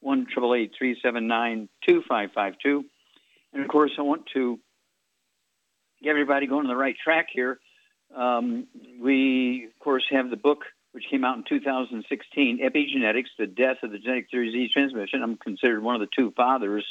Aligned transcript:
1 0.00 0.26
379 0.26 1.68
2552. 1.86 2.84
And 3.52 3.62
of 3.62 3.68
course, 3.68 3.92
I 3.98 4.02
want 4.02 4.26
to 4.34 4.58
get 6.02 6.10
everybody 6.10 6.46
going 6.46 6.66
on 6.66 6.68
the 6.68 6.76
right 6.76 6.96
track 7.02 7.26
here. 7.32 7.58
Um, 8.14 8.66
we, 9.00 9.66
of 9.66 9.78
course, 9.82 10.04
have 10.10 10.30
the 10.30 10.36
book 10.36 10.60
which 10.92 11.04
came 11.10 11.24
out 11.24 11.36
in 11.36 11.44
2016, 11.48 12.58
Epigenetics, 12.58 13.26
The 13.38 13.46
Death 13.46 13.76
of 13.82 13.92
the 13.92 13.98
Genetic 13.98 14.30
Disease 14.30 14.70
Transmission. 14.72 15.22
I'm 15.22 15.36
considered 15.36 15.82
one 15.82 15.94
of 15.94 16.00
the 16.00 16.08
two 16.16 16.32
fathers 16.36 16.84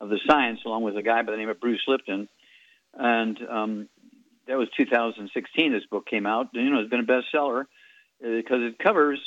of 0.00 0.08
the 0.08 0.18
science, 0.26 0.60
along 0.64 0.84
with 0.84 0.96
a 0.96 1.02
guy 1.02 1.22
by 1.22 1.32
the 1.32 1.38
name 1.38 1.48
of 1.48 1.60
Bruce 1.60 1.82
Lipton. 1.88 2.28
And 2.94 3.38
um, 3.48 3.88
that 4.46 4.56
was 4.56 4.68
2016. 4.76 5.72
This 5.72 5.84
book 5.90 6.06
came 6.06 6.26
out. 6.26 6.48
You 6.52 6.70
know, 6.70 6.80
it's 6.80 6.90
been 6.90 7.00
a 7.00 7.04
bestseller 7.04 7.64
because 8.20 8.62
it 8.62 8.78
covers 8.78 9.20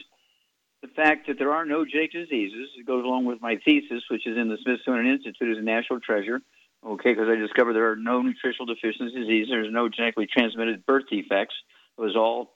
the 0.83 0.89
fact 0.89 1.27
that 1.27 1.39
there 1.39 1.53
are 1.53 1.65
no 1.65 1.85
genetic 1.85 2.11
diseases. 2.11 2.67
It 2.77 2.85
goes 2.85 3.05
along 3.05 3.23
with 3.23 3.41
my 3.41 3.55
thesis, 3.63 4.03
which 4.11 4.27
is 4.27 4.37
in 4.37 4.49
the 4.49 4.57
Smithsonian 4.61 5.15
Institute 5.15 5.55
as 5.55 5.57
a 5.57 5.65
national 5.65 6.01
treasure. 6.01 6.41
Okay, 6.85 7.13
because 7.13 7.29
I 7.29 7.35
discovered 7.35 7.73
there 7.73 7.89
are 7.89 7.95
no 7.95 8.21
nutritional 8.21 8.65
deficiency 8.65 9.17
diseases. 9.17 9.47
There's 9.49 9.71
no 9.71 9.87
genetically 9.87 10.27
transmitted 10.27 10.85
birth 10.85 11.05
defects. 11.09 11.55
It 11.97 12.01
was 12.01 12.17
all 12.17 12.51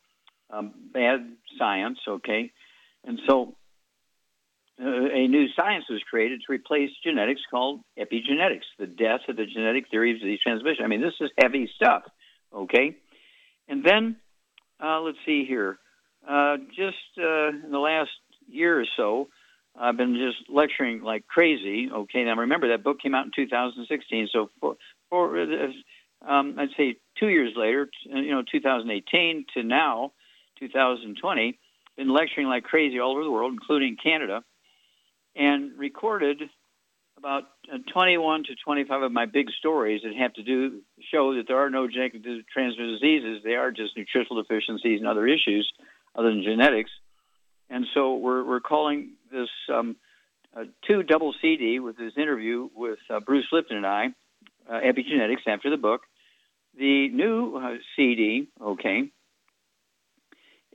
um, 0.49 0.73
bad 0.93 1.31
science. 1.57 1.99
Okay, 2.05 2.51
and 3.05 3.17
so 3.25 3.55
uh, 4.77 4.85
a 4.85 5.27
new 5.29 5.47
science 5.55 5.85
was 5.89 6.01
created 6.09 6.41
to 6.45 6.51
replace 6.51 6.89
genetics 7.01 7.41
called 7.49 7.79
epigenetics, 7.97 8.67
the 8.77 8.87
death 8.87 9.21
of 9.29 9.37
the 9.37 9.45
genetic 9.45 9.85
theory 9.89 10.11
of 10.11 10.19
disease 10.19 10.41
transmission. 10.43 10.83
I 10.83 10.89
mean, 10.89 11.01
this 11.01 11.13
is 11.21 11.29
heavy 11.41 11.69
stuff, 11.77 12.03
okay? 12.53 12.97
And 13.69 13.85
then, 13.85 14.17
uh, 14.83 14.99
let's 14.99 15.17
see 15.25 15.45
here. 15.47 15.79
Uh, 16.27 16.57
just 16.75 16.97
uh, 17.17 17.49
in 17.49 17.71
the 17.71 17.79
last 17.79 18.11
year 18.47 18.81
or 18.81 18.85
so, 18.97 19.29
I've 19.79 19.95
been 19.95 20.15
just 20.15 20.49
lecturing 20.49 21.01
like 21.01 21.27
crazy, 21.27 21.89
okay? 21.91 22.23
Now, 22.23 22.35
remember, 22.35 22.69
that 22.69 22.83
book 22.83 22.99
came 22.99 23.15
out 23.15 23.25
in 23.25 23.31
2016, 23.35 24.29
so 24.31 24.49
for, 24.59 24.75
for 25.09 25.39
uh, 25.41 26.27
um, 26.27 26.55
I'd 26.57 26.69
say 26.75 26.97
two 27.19 27.29
years 27.29 27.53
later, 27.55 27.89
you 28.03 28.31
know, 28.31 28.43
2018 28.51 29.45
to 29.53 29.63
now, 29.63 30.13
2020, 30.59 31.59
been 31.95 32.13
lecturing 32.13 32.47
like 32.47 32.63
crazy 32.63 32.99
all 32.99 33.11
over 33.11 33.23
the 33.23 33.31
world, 33.31 33.53
including 33.53 33.97
Canada 34.01 34.43
and 35.35 35.77
recorded 35.77 36.41
about 37.17 37.43
uh, 37.71 37.77
21 37.91 38.43
to 38.43 38.55
25 38.63 39.01
of 39.03 39.11
my 39.11 39.25
big 39.25 39.49
stories 39.51 40.01
that 40.03 40.13
have 40.15 40.33
to 40.33 40.43
do 40.43 40.81
show 41.11 41.35
that 41.35 41.47
there 41.47 41.57
are 41.57 41.69
no 41.69 41.87
genetically 41.87 42.43
transmitted 42.51 42.99
diseases. 42.99 43.41
They 43.43 43.55
are 43.55 43.71
just 43.71 43.95
nutritional 43.97 44.41
deficiencies 44.41 44.99
and 44.99 45.07
other 45.07 45.27
issues 45.27 45.71
other 46.17 46.29
than 46.29 46.43
genetics. 46.43 46.91
And 47.69 47.85
so 47.93 48.15
we're, 48.15 48.43
we're 48.43 48.59
calling 48.59 49.11
this 49.31 49.49
um, 49.73 49.97
two 50.87 51.03
double 51.03 51.33
CD 51.41 51.79
with 51.79 51.97
this 51.97 52.13
interview 52.17 52.69
with 52.75 52.99
uh, 53.09 53.19
Bruce 53.19 53.47
Lipton 53.51 53.77
and 53.77 53.85
I, 53.85 54.07
uh, 54.69 54.79
Epigenetics, 54.79 55.47
after 55.47 55.69
the 55.69 55.77
book. 55.77 56.01
The 56.77 57.09
new 57.09 57.57
uh, 57.57 57.77
CD, 57.95 58.47
okay, 58.61 59.09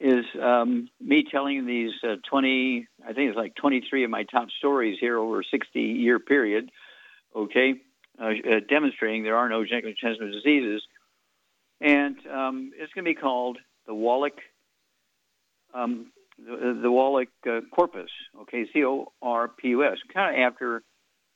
is 0.00 0.24
um, 0.42 0.88
me 1.00 1.24
telling 1.30 1.64
these 1.64 1.92
uh, 2.02 2.16
20, 2.28 2.88
I 3.02 3.12
think 3.12 3.28
it's 3.28 3.36
like 3.36 3.54
23 3.54 4.04
of 4.04 4.10
my 4.10 4.24
top 4.24 4.48
stories 4.58 4.98
here 5.00 5.16
over 5.16 5.40
a 5.40 5.44
60 5.50 5.80
year 5.80 6.18
period, 6.18 6.70
okay, 7.36 7.74
uh, 8.20 8.26
uh, 8.26 8.60
demonstrating 8.68 9.22
there 9.22 9.36
are 9.36 9.48
no 9.48 9.64
genetically 9.64 9.94
transmitted 9.98 10.32
diseases. 10.32 10.82
And 11.80 12.16
um, 12.26 12.72
it's 12.76 12.92
going 12.92 13.04
to 13.04 13.10
be 13.10 13.14
called 13.14 13.58
the 13.86 13.94
Wallach, 13.94 14.38
um, 15.74 16.12
the, 16.38 16.78
the, 16.82 16.90
Wallach 16.90 17.28
uh, 17.46 17.60
corpus, 17.70 18.10
okay, 18.42 18.66
C 18.72 18.84
O 18.84 19.12
R 19.22 19.48
P 19.48 19.68
U 19.68 19.84
S, 19.84 19.98
kind 20.12 20.34
of 20.34 20.52
after 20.52 20.82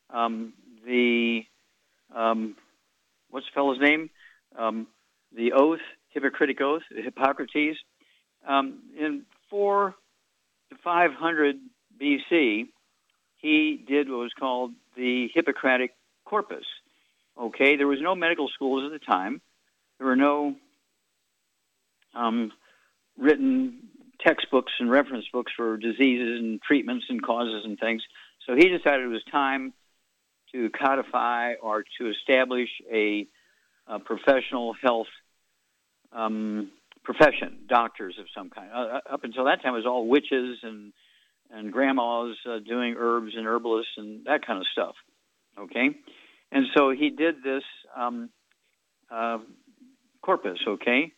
um, 0.09 0.53
the, 0.85 1.41
um, 2.15 2.55
what's 3.29 3.45
the 3.45 3.51
fellow's 3.53 3.79
name? 3.79 4.09
Um, 4.57 4.87
the 5.35 5.53
oath, 5.53 5.79
Hippocratic 6.09 6.61
oath, 6.61 6.83
Hippocrates 6.89 7.77
um, 8.47 8.79
in 8.97 9.23
4 9.49 9.93
to 10.69 10.75
500 10.83 11.55
BC, 12.01 12.67
he 13.37 13.85
did 13.87 14.09
what 14.09 14.19
was 14.19 14.33
called 14.37 14.71
the 14.95 15.27
Hippocratic 15.33 15.91
Corpus. 16.25 16.65
Okay, 17.39 17.75
there 17.75 17.87
was 17.87 17.99
no 18.01 18.15
medical 18.15 18.49
schools 18.49 18.83
at 18.85 18.91
the 18.91 19.05
time. 19.05 19.41
There 19.97 20.07
were 20.07 20.15
no 20.15 20.55
um, 22.15 22.51
written 23.17 23.79
textbooks 24.19 24.71
and 24.79 24.89
reference 24.89 25.25
books 25.31 25.51
for 25.55 25.77
diseases 25.77 26.39
and 26.39 26.61
treatments 26.61 27.05
and 27.09 27.21
causes 27.21 27.63
and 27.65 27.79
things. 27.79 28.01
So 28.45 28.55
he 28.55 28.69
decided 28.69 29.05
it 29.05 29.09
was 29.09 29.23
time 29.31 29.73
to 30.51 30.69
codify 30.69 31.53
or 31.61 31.83
to 31.99 32.09
establish 32.09 32.69
a, 32.91 33.27
a 33.87 33.99
professional 33.99 34.73
health 34.81 35.07
um, 36.11 36.71
profession, 37.03 37.59
doctors 37.67 38.15
of 38.19 38.25
some 38.35 38.49
kind. 38.49 38.69
Uh, 38.73 38.99
up 39.11 39.23
until 39.23 39.45
that 39.45 39.61
time, 39.61 39.73
it 39.73 39.77
was 39.77 39.85
all 39.85 40.07
witches 40.07 40.59
and 40.63 40.93
and 41.49 41.71
grandmas 41.71 42.35
uh, 42.45 42.59
doing 42.59 42.95
herbs 42.97 43.31
and 43.37 43.47
herbalists 43.47 43.93
and 43.95 44.25
that 44.25 44.45
kind 44.45 44.59
of 44.59 44.65
stuff. 44.73 44.95
Okay, 45.57 45.89
and 46.51 46.65
so 46.75 46.91
he 46.91 47.09
did 47.09 47.41
this 47.43 47.63
um, 47.95 48.29
uh, 49.09 49.39
corpus. 50.21 50.59
Okay, 50.67 51.13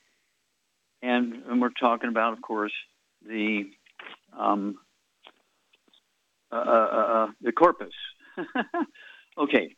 and, 1.01 1.43
and 1.47 1.61
we're 1.61 1.69
talking 1.79 2.09
about, 2.09 2.33
of 2.33 2.41
course, 2.41 2.73
the 3.25 3.63
um, 4.37 4.77
uh, 6.51 6.55
uh, 6.55 6.59
uh, 6.59 7.23
uh 7.23 7.27
the 7.41 7.51
corpus. 7.51 7.93
okay, 9.37 9.75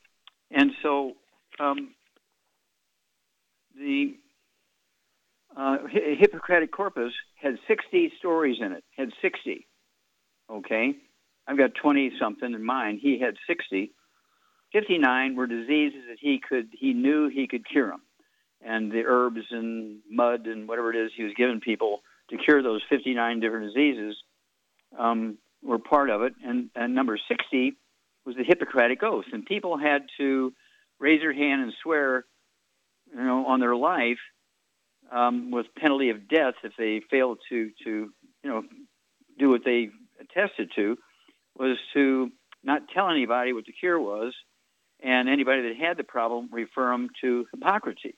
and 0.52 0.72
so 0.82 1.14
um, 1.60 1.94
the 3.76 4.16
uh, 5.56 5.78
Hippocratic 5.90 6.72
Corpus 6.72 7.14
had 7.36 7.58
60 7.68 8.14
stories 8.20 8.58
in 8.62 8.72
it. 8.72 8.84
Had 8.96 9.10
60. 9.22 9.68
Okay, 10.50 10.96
I've 11.48 11.58
got 11.58 11.72
20 11.82 12.14
something 12.20 12.54
in 12.54 12.64
mine. 12.64 13.00
He 13.02 13.20
had 13.20 13.36
60. 13.48 13.92
59 14.74 15.36
were 15.36 15.48
diseases 15.48 16.04
that 16.08 16.18
he 16.20 16.40
could 16.40 16.70
he 16.72 16.94
knew 16.94 17.30
he 17.30 17.48
could 17.48 17.68
cure 17.68 17.88
them, 17.90 18.02
and 18.66 18.92
the 18.92 19.04
herbs 19.06 19.46
and 19.52 20.00
mud 20.10 20.48
and 20.48 20.68
whatever 20.68 20.92
it 20.92 21.06
is 21.06 21.12
he 21.16 21.24
was 21.24 21.34
giving 21.36 21.60
people 21.60 22.02
to 22.30 22.38
cure 22.38 22.62
those 22.62 22.82
59 22.90 23.40
different 23.40 23.74
diseases 23.74 24.16
um, 24.98 25.38
were 25.64 25.80
part 25.80 26.10
of 26.10 26.22
it. 26.22 26.34
And, 26.44 26.70
and 26.76 26.96
number 26.96 27.18
60 27.28 27.76
was 28.26 28.36
the 28.36 28.44
Hippocratic 28.44 29.04
Oath, 29.04 29.26
and 29.34 29.46
people 29.46 29.78
had 29.78 30.04
to 30.18 30.54
raise 31.00 31.22
their 31.22 31.34
hand 31.34 31.62
and 31.62 31.74
swear, 31.82 32.26
you 33.12 33.24
know, 33.24 33.46
on 33.48 33.60
their 33.60 33.76
life 33.76 34.20
um, 35.12 35.52
with 35.52 35.66
penalty 35.78 36.10
of 36.10 36.30
death 36.30 36.56
if 36.64 36.74
they 36.78 37.02
failed 37.10 37.40
to 37.50 37.72
to 37.84 38.10
you 38.44 38.50
know 38.50 38.64
do 39.38 39.50
what 39.50 39.62
they 39.66 39.90
attested 40.20 40.72
to 40.76 40.98
was 41.58 41.78
to 41.94 42.32
not 42.64 42.84
tell 42.94 43.10
anybody 43.10 43.54
what 43.54 43.66
the 43.66 43.74
cure 43.74 44.00
was, 44.00 44.34
and 45.04 45.28
anybody 45.28 45.64
that 45.64 45.76
had 45.76 45.98
the 45.98 46.04
problem 46.04 46.50
refer 46.52 46.92
them 46.92 47.10
to 47.22 47.46
Hippocrates. 47.54 48.16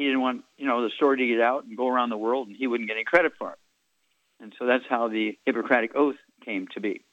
He 0.00 0.06
didn't 0.06 0.22
want 0.22 0.44
you 0.56 0.64
know 0.64 0.82
the 0.82 0.88
story 0.96 1.18
to 1.18 1.26
get 1.26 1.42
out 1.42 1.64
and 1.64 1.76
go 1.76 1.86
around 1.86 2.08
the 2.08 2.16
world, 2.16 2.48
and 2.48 2.56
he 2.56 2.66
wouldn't 2.66 2.88
get 2.88 2.94
any 2.94 3.04
credit 3.04 3.32
for 3.38 3.50
it. 3.50 3.58
And 4.40 4.54
so 4.58 4.64
that's 4.64 4.84
how 4.88 5.08
the 5.08 5.36
Hippocratic 5.44 5.94
Oath 5.94 6.16
came 6.42 6.68
to 6.72 6.80
be. 6.80 7.04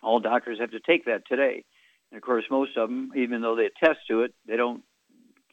all 0.00 0.20
doctors 0.20 0.60
have 0.60 0.70
to 0.70 0.78
take 0.78 1.06
that 1.06 1.26
today. 1.26 1.64
And 2.12 2.16
of 2.16 2.22
course, 2.22 2.44
most 2.48 2.76
of 2.76 2.88
them, 2.88 3.10
even 3.16 3.42
though 3.42 3.56
they 3.56 3.66
attest 3.66 4.06
to 4.08 4.22
it, 4.22 4.34
they 4.46 4.56
don't 4.56 4.84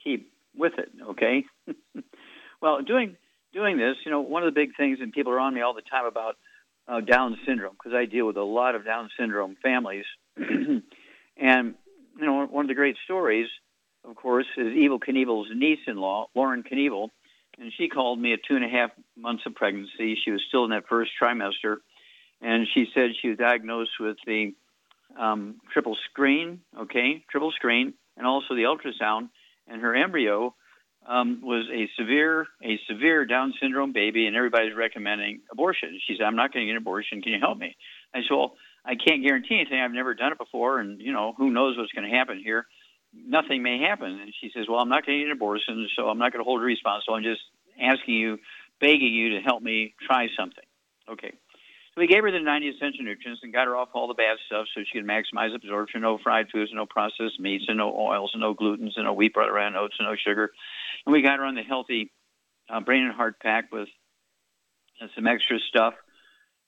keep 0.04 0.31
with 0.56 0.74
it. 0.78 0.92
Okay. 1.10 1.44
well, 2.62 2.84
doing 2.84 3.18
doing 3.52 3.78
this, 3.78 3.96
you 4.06 4.12
know, 4.12 4.22
one 4.22 4.44
of 4.44 4.54
the 4.54 4.60
big 4.60 4.78
things, 4.78 5.00
and 5.02 5.12
people 5.12 5.34
are 5.34 5.40
on 5.40 5.56
me 5.56 5.62
all 5.62 5.74
the 5.74 5.81
time 5.81 6.06
about 6.06 6.36
uh, 6.88 7.02
Down 7.02 7.36
syndrome 7.48 7.74
because 7.74 7.98
I 7.98 8.06
deal 8.06 8.28
with 8.28 8.38
a 8.38 8.44
lot 8.44 8.75
of 8.75 8.86
Down 8.86 9.10
syndrome 9.19 9.57
families, 9.63 10.06
and 10.38 11.74
you 12.19 12.25
know, 12.28 12.46
one 12.46 12.66
of 12.66 12.69
the 12.69 12.75
great 12.75 12.98
stories, 13.06 13.48
of 14.07 14.16
course, 14.16 14.46
is 14.57 14.68
Evel 14.68 15.00
Knievel's 15.00 15.50
niece-in-law, 15.54 16.28
Lauren 16.36 16.63
Knievel, 16.63 17.10
and 17.60 17.72
she 17.78 17.88
called 17.88 18.19
me 18.19 18.34
at 18.34 18.40
two 18.48 18.56
and 18.56 18.66
a 18.66 18.69
half 18.69 18.92
months 19.18 19.44
of 19.46 19.56
pregnancy. 19.56 20.18
She 20.24 20.31
was 20.31 20.42
still 20.48 20.66
in 20.66 20.72
that 20.72 20.88
first 20.88 21.12
trimester, 21.22 21.78
and 22.42 22.68
she 22.74 22.88
said 22.94 23.12
she 23.22 23.30
was 23.30 23.38
diagnosed 23.38 23.92
with 24.00 24.18
the 24.25 24.54
um, 25.18 25.62
triple 25.72 25.98
screen, 26.10 26.62
okay, 26.78 27.24
triple 27.30 27.52
screen, 27.52 27.94
and 28.18 28.28
also 28.28 28.56
the 28.56 28.63
ultrasound, 28.63 29.30
and 29.68 29.81
her 29.81 29.96
embryo 29.96 30.54
um, 31.07 31.42
was 31.44 31.68
a 31.72 31.90
severe 32.00 32.48
a 32.63 32.80
severe 32.90 33.25
Down 33.25 33.54
syndrome 33.62 33.94
baby, 33.94 34.28
and 34.28 34.36
everybody's 34.36 34.75
recommending 34.75 35.42
abortion. 35.52 36.00
She 36.07 36.16
said, 36.18 36.24
"I'm 36.25 36.36
not 36.36 36.52
going 36.52 36.66
to 36.66 36.68
get 36.68 36.72
an 36.72 36.81
abortion. 36.81 37.22
Can 37.22 37.34
you 37.34 37.40
help 37.40 37.57
me?" 37.57 37.75
I 38.13 38.19
said, 38.22 38.31
"Well, 38.31 38.56
I 38.84 38.96
can't 38.96 39.24
guarantee 39.24 39.56
anything. 39.56 39.80
I've 39.80 39.92
never 39.92 40.13
done 40.13 40.31
it 40.31 40.38
before, 40.38 40.80
and 40.80 41.00
you 41.00 41.13
know 41.13 41.34
who 41.38 41.52
knows 41.52 41.78
what's 41.78 41.92
going 41.92 42.10
to 42.10 42.16
happen 42.16 42.42
here. 42.44 42.66
Nothing 43.16 43.64
may 43.64 43.80
happen." 43.80 44.20
And 44.20 44.34
she 44.42 44.52
says, 44.54 44.66
"Well, 44.70 44.80
I'm 44.80 44.90
not 44.90 45.06
going 45.06 45.20
to 45.20 45.24
get 45.24 45.32
an 45.32 45.38
abortion, 45.38 45.88
so 45.96 46.10
I'm 46.10 46.18
not 46.18 46.32
going 46.32 46.44
to 46.44 46.48
hold 46.48 46.62
her 46.62 46.66
responsible. 46.66 47.16
I'm 47.16 47.24
just 47.24 47.42
asking 47.82 48.16
you, 48.16 48.40
begging 48.80 49.14
you 49.14 49.38
to 49.38 49.42
help 49.42 49.62
me 49.62 49.96
try 50.06 50.28
something." 50.38 50.64
Okay. 51.10 51.32
So 51.96 52.02
we 52.02 52.08
gave 52.08 52.24
her 52.24 52.32
the 52.32 52.42
90 52.42 52.68
essential 52.68 53.06
nutrients 53.06 53.40
and 53.42 53.54
got 53.54 53.68
her 53.68 53.76
off 53.78 53.88
all 53.94 54.10
the 54.10 54.14
bad 54.14 54.38
stuff 54.48 54.68
so 54.76 54.82
she 54.84 55.00
could 55.00 55.08
maximize 55.08 55.56
absorption. 55.56 56.02
No 56.02 56.18
fried 56.18 56.48
foods, 56.52 56.72
no 56.74 56.86
processed 56.86 57.40
meats, 57.40 57.66
and 57.70 57.78
no 57.78 57.96
oils, 57.96 58.32
and 58.34 58.42
no 58.42 58.54
glutens, 58.54 58.98
and 58.98 59.06
no 59.06 59.14
wheat, 59.14 59.34
butter, 59.34 59.58
and 59.58 59.78
oats, 59.78 59.96
and 59.98 60.08
no 60.10 60.16
sugar. 60.16 60.52
And 61.06 61.14
we 61.14 61.22
got 61.22 61.40
her 61.40 61.46
on 61.46 61.56
the 61.56 61.64
healthy 61.64 62.12
uh, 62.70 62.82
brain 62.82 63.04
and 63.04 63.14
heart 63.14 63.40
pack 63.40 63.72
with 63.72 63.88
uh, 65.02 65.08
some 65.16 65.26
extra 65.26 65.58
stuff. 65.70 65.94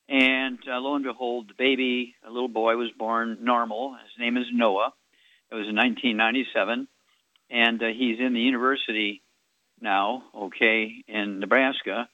And 0.08 0.60
uh, 0.66 0.80
lo 0.80 0.96
and 0.96 1.04
behold, 1.04 1.50
the 1.50 1.56
baby, 1.58 2.16
a 2.26 2.32
little 2.32 2.48
boy, 2.48 2.78
was 2.78 2.92
born 2.98 3.40
normal. 3.42 3.96
His 3.96 4.20
name 4.20 4.38
is 4.38 4.46
Noah. 4.54 4.94
It 5.52 5.56
was 5.56 5.68
in 5.68 5.76
1997, 5.76 6.88
and 7.50 7.82
uh, 7.82 7.88
he's 7.88 8.20
in 8.20 8.34
the 8.34 8.42
university 8.42 9.22
now, 9.80 10.24
okay, 10.36 11.04
in 11.08 11.40
Nebraska. 11.40 12.10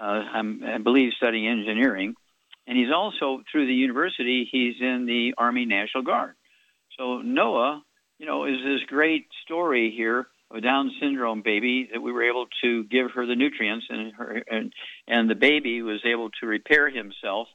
Uh, 0.00 0.22
i 0.32 0.78
believe 0.78 1.12
studying 1.18 1.46
engineering 1.46 2.14
and 2.70 2.78
he's 2.78 2.92
also 2.94 3.42
through 3.50 3.66
the 3.66 3.74
university. 3.74 4.48
He's 4.50 4.76
in 4.80 5.04
the 5.04 5.34
Army 5.36 5.66
National 5.66 6.04
Guard. 6.04 6.36
So 6.96 7.18
Noah, 7.18 7.82
you 8.18 8.26
know, 8.26 8.44
is 8.44 8.58
this 8.64 8.86
great 8.86 9.26
story 9.44 9.92
here 9.94 10.28
of 10.50 10.56
a 10.56 10.60
Down 10.60 10.92
syndrome 11.00 11.42
baby 11.42 11.88
that 11.92 12.00
we 12.00 12.12
were 12.12 12.22
able 12.22 12.46
to 12.62 12.84
give 12.84 13.10
her 13.16 13.26
the 13.26 13.34
nutrients, 13.34 13.86
and 13.88 14.12
her 14.14 14.42
and 14.48 14.72
and 15.08 15.28
the 15.28 15.34
baby 15.34 15.82
was 15.82 16.00
able 16.04 16.30
to 16.40 16.46
repair 16.46 16.88
himself, 16.88 17.48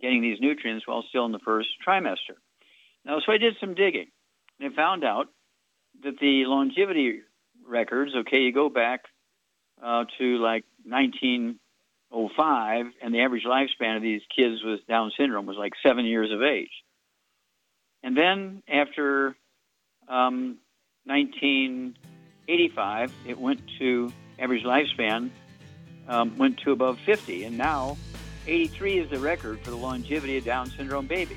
getting 0.00 0.22
these 0.22 0.40
nutrients 0.40 0.86
while 0.86 1.04
still 1.10 1.26
in 1.26 1.32
the 1.32 1.38
first 1.40 1.68
trimester. 1.86 2.36
Now, 3.04 3.20
so 3.24 3.32
I 3.32 3.36
did 3.36 3.56
some 3.60 3.74
digging, 3.74 4.08
I 4.60 4.68
found 4.74 5.04
out 5.04 5.28
that 6.02 6.18
the 6.18 6.46
longevity 6.46 7.20
records. 7.66 8.12
Okay, 8.14 8.42
you 8.42 8.52
go 8.52 8.68
back 8.68 9.04
uh, 9.82 10.04
to 10.18 10.36
like 10.38 10.64
1905, 10.84 12.86
and 13.02 13.14
the 13.14 13.20
average 13.20 13.44
lifespan 13.44 13.96
of 13.96 14.02
these 14.02 14.20
kids 14.34 14.62
with 14.64 14.84
Down 14.86 15.12
syndrome 15.16 15.46
was 15.46 15.56
like 15.56 15.72
seven 15.84 16.04
years 16.04 16.32
of 16.32 16.42
age. 16.42 16.70
And 18.02 18.16
then 18.16 18.64
after 18.68 19.36
um, 20.08 20.58
1985, 21.04 23.12
it 23.26 23.38
went 23.38 23.60
to 23.78 24.12
average 24.38 24.64
lifespan 24.64 25.30
um, 26.08 26.36
went 26.36 26.58
to 26.58 26.72
above 26.72 26.98
50, 27.00 27.44
and 27.44 27.58
now 27.58 27.96
83 28.46 28.98
is 28.98 29.10
the 29.10 29.18
record 29.18 29.60
for 29.60 29.70
the 29.70 29.76
longevity 29.76 30.38
of 30.38 30.44
Down 30.44 30.70
syndrome 30.70 31.06
babies. 31.06 31.36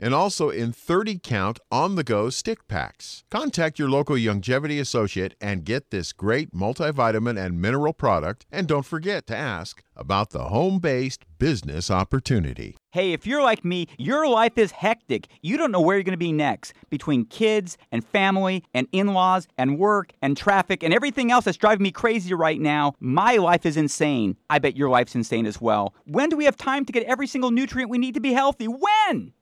and 0.00 0.14
also 0.14 0.50
in 0.50 0.72
30 0.72 1.20
count 1.22 1.60
on 1.70 1.94
the 1.94 2.02
go 2.02 2.30
stick 2.30 2.66
packs. 2.66 3.22
Contact 3.30 3.78
your 3.78 3.90
local 3.90 4.16
Youngevity 4.16 4.80
associate 4.80 5.34
and 5.40 5.64
get 5.64 5.90
this 5.90 6.12
great 6.12 6.52
multivitamin 6.52 7.38
and 7.38 7.60
mineral 7.60 7.92
product. 7.92 8.46
And 8.50 8.66
don't 8.66 8.86
forget 8.86 9.26
to 9.28 9.36
ask 9.36 9.82
about 9.94 10.30
the 10.30 10.44
home 10.44 10.78
based 10.78 11.24
business 11.38 11.90
opportunity. 11.90 12.76
Hey, 12.92 13.12
if 13.12 13.26
you're 13.26 13.42
like 13.42 13.64
me, 13.64 13.86
your 13.98 14.26
life 14.26 14.58
is 14.58 14.72
hectic. 14.72 15.28
You 15.42 15.56
don't 15.56 15.70
know 15.70 15.80
where 15.80 15.96
you're 15.96 16.02
going 16.02 16.12
to 16.12 16.16
be 16.16 16.32
next 16.32 16.72
between 16.88 17.24
kids 17.24 17.78
and 17.92 18.04
family 18.04 18.64
and 18.74 18.88
in 18.90 19.08
laws 19.14 19.46
and 19.56 19.78
work 19.78 20.12
and 20.22 20.36
traffic 20.36 20.82
and 20.82 20.92
everything 20.92 21.30
else 21.30 21.44
that's 21.44 21.56
driving 21.56 21.84
me 21.84 21.92
crazy 21.92 22.34
right 22.34 22.60
now. 22.60 22.94
My 22.98 23.36
life 23.36 23.64
is 23.64 23.76
insane. 23.76 24.36
I 24.48 24.58
bet 24.58 24.76
your 24.76 24.88
life's 24.88 25.14
insane 25.14 25.46
as 25.46 25.60
well. 25.60 25.94
When 26.06 26.30
do 26.30 26.36
we 26.36 26.46
have 26.46 26.56
time 26.56 26.84
to 26.86 26.92
get 26.92 27.04
every 27.04 27.26
single 27.26 27.50
nutrient 27.50 27.90
we 27.90 27.98
need 27.98 28.14
to 28.14 28.20
be 28.20 28.32
healthy? 28.32 28.66
When? 28.66 29.32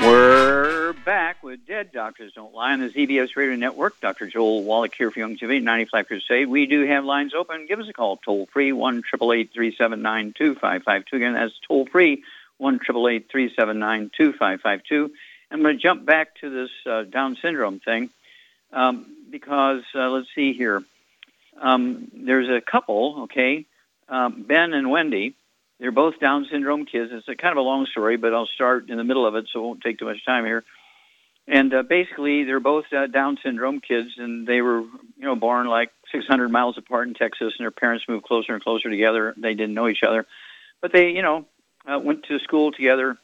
We're 0.00 0.92
back 0.92 1.42
with 1.42 1.66
Dead 1.66 1.90
Doctors 1.90 2.34
Don't 2.34 2.54
Lie 2.54 2.74
on 2.74 2.78
the 2.78 2.90
ZBS 2.90 3.34
Radio 3.34 3.56
Network. 3.56 4.00
Dr. 4.00 4.28
Joel 4.28 4.62
Wallach 4.62 4.94
here 4.94 5.10
for 5.10 5.18
Youngevity 5.18 5.60
95 5.60 6.06
Crusade. 6.06 6.46
We 6.46 6.66
do 6.66 6.86
have 6.86 7.04
lines 7.04 7.34
open. 7.34 7.66
Give 7.66 7.80
us 7.80 7.88
a 7.88 7.92
call 7.92 8.18
toll 8.18 8.46
free, 8.52 8.72
1 8.72 9.02
379 9.02 10.34
2552. 10.38 11.16
Again, 11.16 11.34
that's 11.34 11.58
toll 11.66 11.86
free, 11.86 12.22
1 12.58 12.78
379 12.78 14.10
2552. 14.16 15.10
I'm 15.50 15.62
going 15.62 15.76
to 15.76 15.82
jump 15.82 16.06
back 16.06 16.36
to 16.42 16.48
this 16.48 16.70
uh, 16.86 17.02
Down 17.02 17.36
syndrome 17.42 17.80
thing 17.80 18.10
um, 18.72 19.06
because, 19.30 19.82
uh, 19.96 20.10
let's 20.10 20.28
see 20.32 20.52
here. 20.52 20.84
Um, 21.60 22.10
there's 22.14 22.48
a 22.48 22.60
couple, 22.60 23.22
okay, 23.24 23.66
um, 24.08 24.44
Ben 24.46 24.72
and 24.72 24.90
Wendy. 24.90 25.34
They're 25.78 25.92
both 25.92 26.18
Down 26.20 26.46
syndrome 26.50 26.86
kids. 26.86 27.10
It's 27.12 27.28
a 27.28 27.34
kind 27.34 27.52
of 27.52 27.58
a 27.58 27.62
long 27.62 27.86
story, 27.86 28.16
but 28.16 28.32
I'll 28.32 28.46
start 28.46 28.88
in 28.88 28.96
the 28.96 29.04
middle 29.04 29.26
of 29.26 29.34
it 29.34 29.46
so 29.52 29.60
it 29.60 29.62
won't 29.62 29.80
take 29.82 29.98
too 29.98 30.06
much 30.06 30.24
time 30.24 30.44
here. 30.44 30.64
And 31.48 31.72
uh, 31.72 31.82
basically, 31.82 32.44
they're 32.44 32.60
both 32.60 32.86
uh, 32.92 33.06
Down 33.06 33.38
syndrome 33.42 33.80
kids, 33.80 34.08
and 34.16 34.46
they 34.46 34.62
were, 34.62 34.80
you 34.80 34.92
know, 35.18 35.36
born 35.36 35.68
like 35.68 35.90
600 36.12 36.50
miles 36.50 36.76
apart 36.76 37.06
in 37.08 37.14
Texas, 37.14 37.54
and 37.58 37.64
their 37.64 37.70
parents 37.70 38.04
moved 38.08 38.24
closer 38.24 38.54
and 38.54 38.62
closer 38.62 38.90
together. 38.90 39.34
They 39.36 39.54
didn't 39.54 39.74
know 39.74 39.88
each 39.88 40.02
other, 40.06 40.26
but 40.80 40.92
they, 40.92 41.10
you 41.10 41.22
know, 41.22 41.44
uh, 41.86 41.98
went 42.00 42.24
to 42.24 42.38
school 42.40 42.72
together 42.72 43.16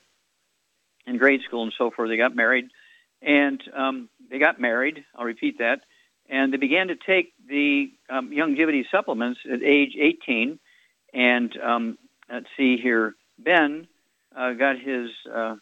in 1.06 1.18
grade 1.18 1.40
school 1.46 1.64
and 1.64 1.72
so 1.76 1.90
forth. 1.90 2.08
They 2.08 2.16
got 2.16 2.36
married, 2.36 2.68
and 3.20 3.60
um, 3.74 4.08
they 4.30 4.38
got 4.38 4.60
married. 4.60 5.04
I'll 5.16 5.24
repeat 5.24 5.58
that. 5.58 5.80
And 6.28 6.52
they 6.52 6.58
began 6.58 6.88
to 6.88 6.94
take 6.94 7.31
the 7.48 7.92
um, 8.08 8.30
Youngevity 8.30 8.84
supplements 8.90 9.40
at 9.50 9.62
age 9.62 9.96
18. 9.98 10.58
And 11.14 11.56
um, 11.60 11.98
let's 12.30 12.46
see 12.56 12.76
here, 12.76 13.14
Ben 13.38 13.86
uh, 14.36 14.52
got 14.52 14.78
his 14.78 15.10
uh, 15.32 15.56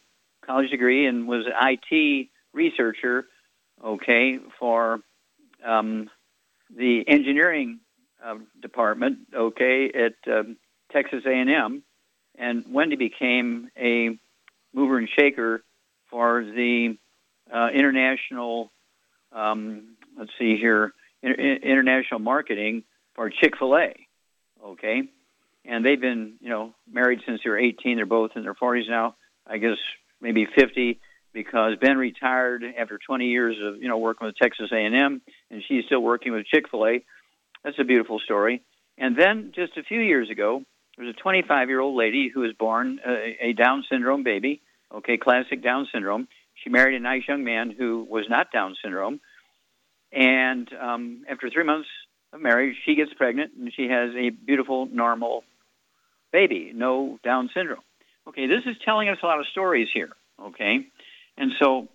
college 0.45 0.69
degree 0.69 1.05
and 1.05 1.27
was 1.27 1.45
an 1.45 1.53
IT 1.91 2.29
researcher, 2.53 3.25
okay, 3.83 4.39
for 4.59 5.01
um, 5.65 6.09
the 6.75 7.03
engineering 7.07 7.79
uh, 8.23 8.35
department, 8.61 9.19
okay, 9.35 9.91
at 9.93 10.31
um, 10.31 10.57
Texas 10.91 11.23
A&M, 11.25 11.83
and 12.37 12.65
Wendy 12.69 12.95
became 12.95 13.69
a 13.77 14.17
mover 14.73 14.97
and 14.97 15.09
shaker 15.17 15.63
for 16.09 16.43
the 16.43 16.97
uh, 17.53 17.69
international. 17.73 18.71
Um, 19.31 19.95
let's 20.17 20.31
see 20.39 20.57
here, 20.57 20.93
international 21.23 22.19
marketing 22.19 22.83
for 23.15 23.29
Chick 23.29 23.57
Fil 23.57 23.75
A. 23.77 24.07
Okay, 24.63 25.03
and 25.65 25.85
they've 25.85 25.99
been, 25.99 26.33
you 26.39 26.49
know, 26.49 26.73
married 26.91 27.19
since 27.25 27.41
they 27.43 27.49
were 27.49 27.57
18. 27.57 27.95
They're 27.95 28.05
both 28.05 28.31
in 28.35 28.43
their 28.43 28.53
40s 28.53 28.89
now. 28.89 29.15
I 29.47 29.57
guess 29.57 29.77
maybe 30.21 30.45
50 30.45 30.99
because 31.33 31.77
Ben 31.79 31.97
retired 31.97 32.63
after 32.77 32.97
20 32.97 33.25
years 33.25 33.55
of 33.63 33.81
you 33.81 33.87
know 33.87 33.97
working 33.97 34.27
with 34.27 34.35
Texas 34.35 34.69
A&M, 34.71 35.21
and 35.49 35.63
she's 35.67 35.85
still 35.85 36.01
working 36.01 36.31
with 36.31 36.45
Chick 36.45 36.69
Fil 36.69 36.85
A. 36.85 37.03
That's 37.63 37.79
a 37.79 37.83
beautiful 37.83 38.19
story. 38.19 38.63
And 38.97 39.17
then 39.17 39.51
just 39.55 39.77
a 39.77 39.83
few 39.83 39.99
years 39.99 40.29
ago, 40.29 40.63
there 40.97 41.05
was 41.05 41.15
a 41.17 41.21
25 41.21 41.69
year 41.69 41.79
old 41.79 41.97
lady 41.97 42.29
who 42.33 42.41
was 42.41 42.53
born 42.53 42.99
a, 43.05 43.47
a 43.47 43.53
Down 43.53 43.83
syndrome 43.89 44.23
baby. 44.23 44.61
Okay, 44.93 45.17
classic 45.17 45.63
Down 45.63 45.87
syndrome. 45.91 46.27
She 46.63 46.69
married 46.69 46.95
a 46.95 46.99
nice 46.99 47.23
young 47.27 47.43
man 47.43 47.71
who 47.71 48.05
was 48.09 48.25
not 48.29 48.51
Down 48.51 48.75
syndrome, 48.83 49.19
and 50.11 50.69
um, 50.73 51.23
after 51.29 51.49
three 51.49 51.63
months 51.63 51.87
of 52.33 52.41
marriage, 52.41 52.75
she 52.85 52.95
gets 52.95 53.13
pregnant 53.13 53.51
and 53.57 53.71
she 53.73 53.87
has 53.87 54.11
a 54.15 54.29
beautiful, 54.29 54.85
normal 54.85 55.43
baby, 56.31 56.71
no 56.73 57.19
Down 57.23 57.49
syndrome. 57.53 57.81
Okay, 58.27 58.47
this 58.47 58.63
is 58.65 58.75
telling 58.85 59.09
us 59.09 59.17
a 59.23 59.25
lot 59.25 59.39
of 59.39 59.47
stories 59.47 59.87
here. 59.93 60.09
Okay, 60.41 60.87
and 61.37 61.51
so 61.59 61.87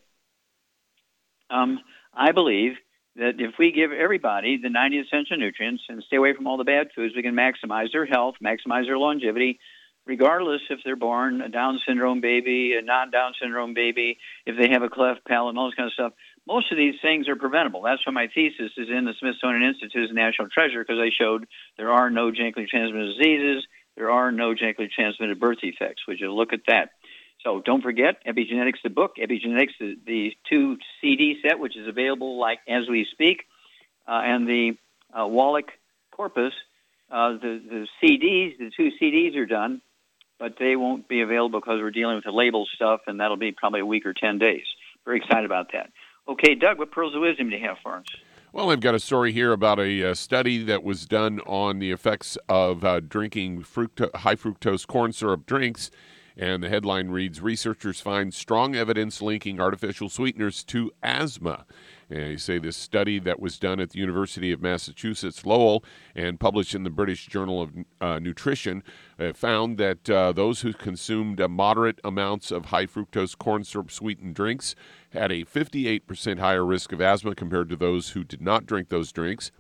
um, 1.50 1.80
I 2.12 2.32
believe 2.32 2.73
that 3.16 3.35
if 3.38 3.54
we 3.58 3.73
give 3.73 3.92
everybody 3.92 4.58
the 4.58 4.68
90 4.68 4.99
essential 4.99 5.37
nutrients 5.37 5.85
and 5.88 6.02
stay 6.06 6.16
away 6.16 6.35
from 6.35 6.46
all 6.46 6.56
the 6.56 6.64
bad 6.64 6.88
foods, 6.94 7.14
we 7.16 7.23
can 7.23 7.35
maximize 7.35 7.92
their 7.92 8.04
health, 8.04 8.35
maximize 8.44 8.87
their 8.87 8.99
longevity, 8.99 9.58
regardless 10.06 10.61
if 10.70 10.80
they're 10.85 10.96
born 10.96 11.40
a 11.40 11.49
Down 11.49 11.80
syndrome 11.87 12.20
baby, 12.20 12.75
a 12.78 12.82
non-Down 12.82 13.32
syndrome 13.40 13.75
baby, 13.75 14.18
if 14.44 14.56
they 14.58 14.70
have 14.70 14.82
a 14.82 14.88
cleft 14.88 15.25
palate, 15.26 15.50
and 15.50 15.58
all 15.58 15.66
this 15.66 15.75
kind 15.75 15.87
of 15.87 15.92
stuff. 15.92 16.12
Most 16.46 16.70
of 16.70 16.78
these 16.78 16.94
things 17.02 17.28
are 17.28 17.36
preventable. 17.36 17.82
That's 17.82 18.06
why 18.06 18.12
my 18.12 18.28
thesis 18.28 18.70
is 18.76 18.88
in 18.88 19.04
the 19.04 19.14
Smithsonian 19.18 19.62
Institute 19.62 20.04
as 20.04 20.10
a 20.10 20.14
national 20.14 20.48
treasure 20.48 20.82
because 20.82 21.00
I 21.00 21.10
showed 21.10 21.46
there 21.76 21.90
are 21.90 22.08
no 22.08 22.30
genetically 22.30 22.66
transmitted 22.66 23.16
diseases, 23.16 23.66
there 23.96 24.10
are 24.10 24.30
no 24.30 24.54
genetically 24.54 24.88
transmitted 24.88 25.40
birth 25.40 25.58
defects. 25.60 26.06
Would 26.06 26.20
you 26.20 26.32
look 26.32 26.52
at 26.52 26.60
that? 26.68 26.90
So 27.42 27.60
don't 27.60 27.82
forget 27.82 28.24
Epigenetics, 28.26 28.82
the 28.82 28.90
book, 28.90 29.16
Epigenetics, 29.18 29.72
the, 29.78 29.96
the 30.06 30.36
two 30.48 30.78
CD 31.00 31.40
set, 31.42 31.58
which 31.58 31.76
is 31.76 31.88
available 31.88 32.38
like 32.38 32.60
as 32.68 32.88
we 32.88 33.06
speak, 33.10 33.44
uh, 34.06 34.20
and 34.24 34.48
the 34.48 34.76
uh, 35.12 35.26
Wallach 35.26 35.72
Corpus. 36.10 36.52
Uh, 37.10 37.32
the, 37.34 37.62
the 37.68 37.86
CDs, 38.02 38.58
the 38.58 38.70
two 38.76 38.90
CDs 39.00 39.36
are 39.36 39.46
done, 39.46 39.80
but 40.38 40.56
they 40.58 40.74
won't 40.74 41.06
be 41.08 41.20
available 41.20 41.60
because 41.60 41.80
we're 41.80 41.92
dealing 41.92 42.16
with 42.16 42.24
the 42.24 42.32
label 42.32 42.66
stuff, 42.74 43.02
and 43.06 43.20
that'll 43.20 43.36
be 43.36 43.52
probably 43.52 43.80
a 43.80 43.86
week 43.86 44.06
or 44.06 44.12
10 44.12 44.38
days. 44.38 44.64
Very 45.04 45.18
excited 45.18 45.44
about 45.44 45.72
that. 45.72 45.90
Okay, 46.28 46.54
Doug, 46.54 46.78
what 46.78 46.90
pearls 46.90 47.14
of 47.14 47.21
wisdom 47.21 47.50
do 47.50 47.56
you 47.56 47.66
have 47.66 47.78
for 47.83 47.97
us? 47.97 48.04
Well, 48.52 48.71
I've 48.71 48.80
got 48.80 48.95
a 48.95 49.00
story 49.00 49.33
here 49.33 49.52
about 49.52 49.78
a, 49.78 50.00
a 50.00 50.11
uh, 50.11 50.14
study 50.14 50.62
that 50.64 50.83
was 50.83 51.06
done 51.06 51.40
on 51.47 51.78
the 51.78 51.92
effects 51.92 52.37
of 52.49 52.85
uh, 52.85 53.00
drinking 53.00 53.62
fructo- 53.62 54.14
high 54.16 54.35
fructose 54.35 54.87
corn 54.87 55.12
syrup 55.12 55.47
drinks 55.47 55.90
and 56.37 56.62
the 56.62 56.68
headline 56.68 57.09
reads 57.09 57.40
Researchers 57.40 58.00
find 58.00 58.35
strong 58.35 58.76
evidence 58.76 59.23
linking 59.23 59.59
artificial 59.59 60.09
sweeteners 60.09 60.62
to 60.64 60.92
asthma. 61.02 61.64
And 62.11 62.21
they 62.21 62.37
say 62.37 62.59
this 62.59 62.76
study 62.76 63.18
that 63.21 63.40
was 63.40 63.59
done 63.59 63.80
at 63.80 63.90
the 63.90 63.99
University 63.99 64.52
of 64.52 64.61
Massachusetts 64.61 65.45
Lowell 65.47 65.83
and 66.14 66.38
published 66.38 66.75
in 66.75 66.85
the 66.85 66.90
British 66.90 67.26
Journal 67.26 67.62
of 67.62 67.73
uh, 68.00 68.18
Nutrition 68.18 68.83
uh, 69.18 69.33
found 69.33 69.78
that 69.78 70.09
uh, 70.11 70.30
those 70.33 70.61
who 70.61 70.73
consumed 70.73 71.40
moderate 71.49 72.00
amounts 72.04 72.50
of 72.50 72.66
high 72.66 72.87
fructose 72.87 73.37
corn 73.37 73.64
syrup 73.64 73.90
sweetened 73.90 74.35
drinks 74.35 74.76
had 75.16 75.32
a 75.32 75.44
58% 75.44 76.38
higher 76.38 76.64
risk 76.64 76.92
of 76.92 77.00
asthma 77.00 77.35
compared 77.35 77.68
to 77.70 77.76
those 77.76 78.11
who 78.11 78.25
did 78.25 78.40
not 78.40 78.66
drink 78.66 78.88
those 78.88 79.12
drinks. 79.12 79.50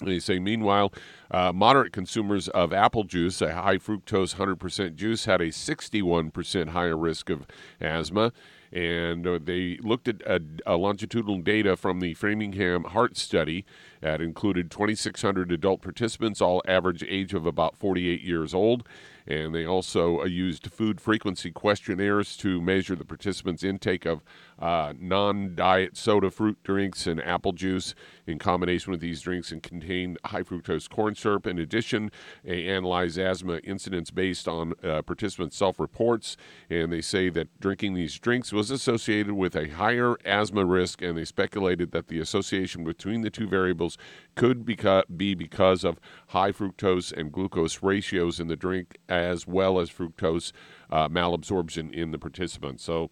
And 0.00 0.10
They 0.10 0.18
say, 0.18 0.38
meanwhile, 0.38 0.92
uh, 1.30 1.52
moderate 1.52 1.92
consumers 1.92 2.48
of 2.48 2.72
apple 2.72 3.04
juice, 3.04 3.40
a 3.40 3.54
high 3.54 3.78
fructose 3.78 4.36
100% 4.36 4.96
juice, 4.96 5.24
had 5.26 5.40
a 5.40 5.48
61% 5.48 6.68
higher 6.68 6.96
risk 6.96 7.30
of 7.30 7.46
asthma. 7.80 8.32
And 8.72 9.26
uh, 9.26 9.40
they 9.42 9.78
looked 9.82 10.06
at 10.06 10.22
a, 10.22 10.40
a 10.64 10.76
longitudinal 10.76 11.38
data 11.38 11.76
from 11.76 11.98
the 12.00 12.14
Framingham 12.14 12.84
Heart 12.84 13.16
Study 13.16 13.64
that 14.00 14.20
included 14.20 14.70
2,600 14.70 15.50
adult 15.50 15.82
participants, 15.82 16.40
all 16.40 16.62
average 16.66 17.02
age 17.02 17.34
of 17.34 17.46
about 17.46 17.76
48 17.76 18.22
years 18.22 18.54
old. 18.54 18.84
And 19.26 19.54
they 19.54 19.64
also 19.64 20.20
uh, 20.20 20.24
used 20.24 20.70
food 20.72 21.00
frequency 21.00 21.50
questionnaires 21.50 22.36
to 22.38 22.60
measure 22.60 22.96
the 22.96 23.04
participants' 23.04 23.62
intake 23.62 24.06
of 24.06 24.22
uh, 24.58 24.94
non 24.98 25.54
diet 25.54 25.96
soda 25.96 26.30
fruit 26.30 26.58
drinks 26.62 27.06
and 27.06 27.22
apple 27.22 27.52
juice 27.52 27.94
in 28.26 28.38
combination 28.38 28.90
with 28.90 29.00
these 29.00 29.20
drinks 29.20 29.52
and 29.52 29.62
contained 29.62 30.18
high 30.24 30.42
fructose 30.42 30.88
corn 30.88 31.14
syrup. 31.20 31.46
In 31.46 31.58
addition, 31.58 32.10
they 32.44 32.66
analyzed 32.66 33.18
asthma 33.18 33.58
incidents 33.58 34.10
based 34.10 34.48
on 34.48 34.74
uh, 34.82 35.02
participants' 35.02 35.56
self 35.56 35.78
reports. 35.78 36.36
And 36.68 36.92
they 36.92 37.00
say 37.00 37.28
that 37.30 37.60
drinking 37.60 37.94
these 37.94 38.18
drinks 38.18 38.52
was 38.52 38.70
associated 38.70 39.32
with 39.32 39.54
a 39.54 39.68
higher 39.68 40.16
asthma 40.24 40.64
risk. 40.64 41.02
And 41.02 41.16
they 41.16 41.24
speculated 41.24 41.92
that 41.92 42.08
the 42.08 42.20
association 42.20 42.84
between 42.84 43.22
the 43.22 43.30
two 43.30 43.48
variables 43.48 43.98
could 44.34 44.64
be 44.64 45.34
because 45.34 45.84
of 45.84 46.00
high 46.28 46.52
fructose 46.52 47.12
and 47.12 47.32
glucose 47.32 47.82
ratios 47.82 48.40
in 48.40 48.48
the 48.48 48.56
drink, 48.56 48.98
as 49.08 49.46
well 49.46 49.78
as 49.78 49.90
fructose 49.90 50.52
uh, 50.90 51.08
malabsorption 51.08 51.92
in 51.92 52.10
the 52.10 52.18
participants. 52.18 52.84
So, 52.84 53.10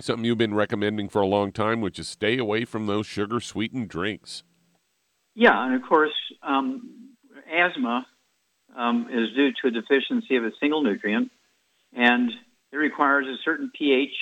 something 0.00 0.24
you've 0.24 0.38
been 0.38 0.54
recommending 0.54 1.08
for 1.08 1.22
a 1.22 1.26
long 1.26 1.52
time, 1.52 1.80
which 1.80 1.98
is 1.98 2.08
stay 2.08 2.38
away 2.38 2.64
from 2.64 2.86
those 2.86 3.06
sugar 3.06 3.40
sweetened 3.40 3.88
drinks. 3.88 4.42
Yeah, 5.34 5.66
and 5.66 5.74
of 5.74 5.88
course, 5.88 6.14
um, 6.42 7.14
asthma 7.50 8.06
um, 8.74 9.08
is 9.10 9.34
due 9.34 9.52
to 9.62 9.68
a 9.68 9.70
deficiency 9.70 10.36
of 10.36 10.44
a 10.44 10.50
single 10.60 10.82
nutrient, 10.82 11.30
and 11.92 12.30
it 12.72 12.76
requires 12.76 13.26
a 13.26 13.36
certain 13.44 13.70
pH. 13.76 14.14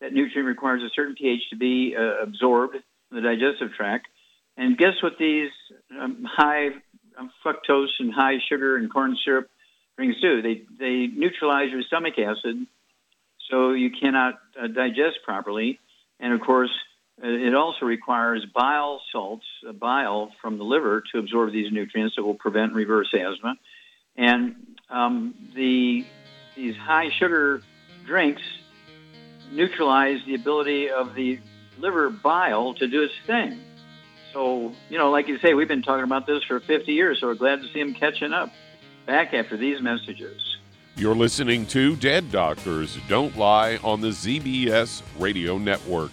That 0.00 0.14
nutrient 0.14 0.46
requires 0.46 0.82
a 0.82 0.88
certain 0.94 1.14
pH 1.14 1.50
to 1.50 1.56
be 1.56 1.94
uh, 1.94 2.22
absorbed 2.22 2.76
in 2.76 2.82
the 3.16 3.20
digestive 3.20 3.74
tract. 3.76 4.06
And 4.56 4.78
guess 4.78 4.94
what 5.02 5.18
these 5.18 5.50
um, 5.98 6.24
high 6.24 6.68
um, 7.18 7.30
fructose 7.44 7.88
and 7.98 8.12
high 8.12 8.38
sugar 8.48 8.76
and 8.76 8.90
corn 8.90 9.16
syrup 9.24 9.48
drinks 9.96 10.20
do? 10.20 10.40
They 10.40 10.62
they 10.78 11.06
neutralize 11.06 11.70
your 11.70 11.82
stomach 11.82 12.14
acid, 12.18 12.66
so 13.50 13.72
you 13.72 13.90
cannot 13.90 14.38
uh, 14.58 14.68
digest 14.68 15.18
properly. 15.24 15.78
And 16.18 16.32
of 16.32 16.40
course, 16.40 16.70
it 17.22 17.54
also 17.54 17.86
requires 17.86 18.46
bile 18.46 19.00
salts, 19.12 19.44
uh, 19.68 19.72
bile 19.72 20.32
from 20.40 20.58
the 20.58 20.64
liver, 20.64 21.02
to 21.12 21.18
absorb 21.18 21.52
these 21.52 21.70
nutrients 21.72 22.16
that 22.16 22.22
will 22.22 22.34
prevent 22.34 22.72
reverse 22.72 23.12
asthma. 23.12 23.56
And 24.16 24.56
um, 24.88 25.34
the 25.54 26.04
these 26.56 26.76
high 26.76 27.10
sugar 27.10 27.62
drinks 28.04 28.42
neutralize 29.50 30.20
the 30.26 30.34
ability 30.34 30.90
of 30.90 31.14
the 31.14 31.38
liver 31.78 32.10
bile 32.10 32.74
to 32.74 32.86
do 32.86 33.02
its 33.02 33.14
thing. 33.26 33.60
So, 34.32 34.72
you 34.88 34.98
know, 34.98 35.10
like 35.10 35.26
you 35.28 35.38
say, 35.38 35.54
we've 35.54 35.68
been 35.68 35.82
talking 35.82 36.04
about 36.04 36.26
this 36.26 36.44
for 36.44 36.60
50 36.60 36.92
years, 36.92 37.20
so 37.20 37.26
we're 37.26 37.34
glad 37.34 37.62
to 37.62 37.68
see 37.72 37.80
them 37.80 37.94
catching 37.94 38.32
up. 38.32 38.50
Back 39.06 39.34
after 39.34 39.56
these 39.56 39.80
messages. 39.80 40.40
You're 40.94 41.16
listening 41.16 41.66
to 41.66 41.96
Dead 41.96 42.30
Doctors 42.30 42.98
Don't 43.08 43.36
Lie 43.36 43.78
on 43.82 44.00
the 44.00 44.08
ZBS 44.08 45.02
Radio 45.18 45.58
Network. 45.58 46.12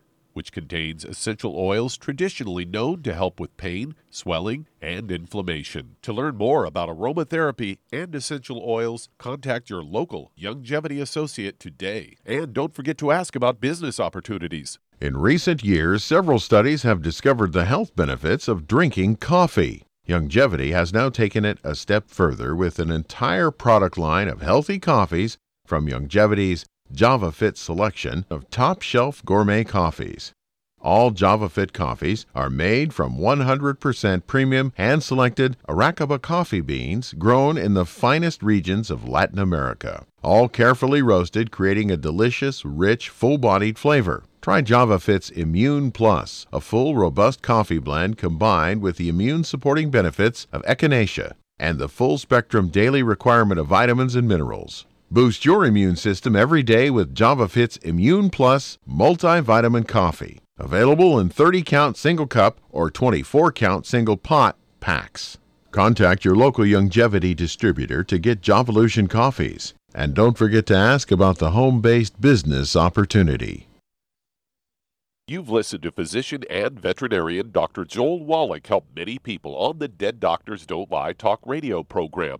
which 0.33 0.51
contains 0.51 1.05
essential 1.05 1.55
oils 1.57 1.97
traditionally 1.97 2.65
known 2.65 3.01
to 3.03 3.13
help 3.13 3.39
with 3.39 3.57
pain, 3.57 3.95
swelling, 4.09 4.67
and 4.81 5.11
inflammation. 5.11 5.95
To 6.01 6.13
learn 6.13 6.37
more 6.37 6.65
about 6.65 6.89
aromatherapy 6.89 7.77
and 7.91 8.13
essential 8.15 8.61
oils, 8.65 9.09
contact 9.17 9.69
your 9.69 9.83
local 9.83 10.31
Youngevity 10.39 11.01
associate 11.01 11.59
today. 11.59 12.17
And 12.25 12.53
don't 12.53 12.73
forget 12.73 12.97
to 12.99 13.11
ask 13.11 13.35
about 13.35 13.61
business 13.61 13.99
opportunities. 13.99 14.79
In 14.99 15.17
recent 15.17 15.63
years, 15.63 16.03
several 16.03 16.39
studies 16.39 16.83
have 16.83 17.01
discovered 17.01 17.53
the 17.53 17.65
health 17.65 17.95
benefits 17.95 18.47
of 18.47 18.67
drinking 18.67 19.15
coffee. 19.15 19.83
Youngevity 20.07 20.71
has 20.71 20.93
now 20.93 21.09
taken 21.09 21.45
it 21.45 21.59
a 21.63 21.75
step 21.75 22.09
further 22.09 22.55
with 22.55 22.79
an 22.79 22.91
entire 22.91 23.49
product 23.49 23.97
line 23.97 24.27
of 24.27 24.41
healthy 24.41 24.77
coffees 24.77 25.37
from 25.65 25.87
Youngevity's 25.87 26.65
JavaFit 26.93 27.57
selection 27.57 28.25
of 28.29 28.49
top 28.49 28.81
shelf 28.81 29.23
gourmet 29.25 29.63
coffees. 29.63 30.33
All 30.83 31.11
JavaFit 31.11 31.73
coffees 31.73 32.25
are 32.33 32.49
made 32.49 32.91
from 32.91 33.17
100% 33.17 34.25
premium 34.25 34.73
hand 34.75 35.03
selected 35.03 35.55
Arabica 35.69 36.19
coffee 36.19 36.61
beans 36.61 37.13
grown 37.13 37.55
in 37.57 37.75
the 37.75 37.85
finest 37.85 38.41
regions 38.41 38.89
of 38.89 39.07
Latin 39.07 39.37
America. 39.37 40.05
All 40.23 40.49
carefully 40.49 41.03
roasted, 41.03 41.51
creating 41.51 41.91
a 41.91 41.97
delicious, 41.97 42.65
rich, 42.65 43.09
full 43.09 43.37
bodied 43.37 43.77
flavor. 43.77 44.23
Try 44.41 44.63
JavaFit's 44.63 45.29
Immune 45.29 45.91
Plus, 45.91 46.47
a 46.51 46.59
full, 46.59 46.95
robust 46.95 47.43
coffee 47.43 47.77
blend 47.77 48.17
combined 48.17 48.81
with 48.81 48.97
the 48.97 49.07
immune 49.07 49.43
supporting 49.43 49.91
benefits 49.91 50.47
of 50.51 50.63
echinacea 50.63 51.33
and 51.59 51.77
the 51.77 51.87
full 51.87 52.17
spectrum 52.17 52.69
daily 52.69 53.03
requirement 53.03 53.59
of 53.59 53.67
vitamins 53.67 54.15
and 54.15 54.27
minerals. 54.27 54.87
Boost 55.13 55.43
your 55.43 55.65
immune 55.65 55.97
system 55.97 56.37
every 56.37 56.63
day 56.63 56.89
with 56.89 57.13
JavaFit's 57.13 57.75
Immune 57.79 58.29
Plus 58.29 58.77
multivitamin 58.89 59.85
coffee. 59.85 60.39
Available 60.57 61.19
in 61.19 61.27
30 61.27 61.63
count 61.63 61.97
single 61.97 62.27
cup 62.27 62.61
or 62.69 62.89
24 62.89 63.51
count 63.51 63.85
single 63.85 64.15
pot 64.15 64.55
packs. 64.79 65.37
Contact 65.71 66.23
your 66.23 66.37
local 66.37 66.63
Youngevity 66.63 67.35
distributor 67.35 68.05
to 68.05 68.17
get 68.17 68.39
Javalution 68.39 69.09
coffees. 69.09 69.73
And 69.93 70.13
don't 70.13 70.37
forget 70.37 70.65
to 70.67 70.77
ask 70.77 71.11
about 71.11 71.39
the 71.39 71.51
home 71.51 71.81
based 71.81 72.21
business 72.21 72.77
opportunity. 72.77 73.67
You've 75.27 75.49
listened 75.49 75.83
to 75.83 75.91
physician 75.91 76.45
and 76.49 76.79
veterinarian 76.79 77.51
Dr. 77.51 77.83
Joel 77.83 78.23
Wallach 78.23 78.65
help 78.65 78.85
many 78.95 79.19
people 79.19 79.57
on 79.57 79.79
the 79.79 79.89
Dead 79.89 80.21
Doctors 80.21 80.65
Don't 80.65 80.89
Lie 80.89 81.11
talk 81.11 81.41
radio 81.45 81.83
program. 81.83 82.39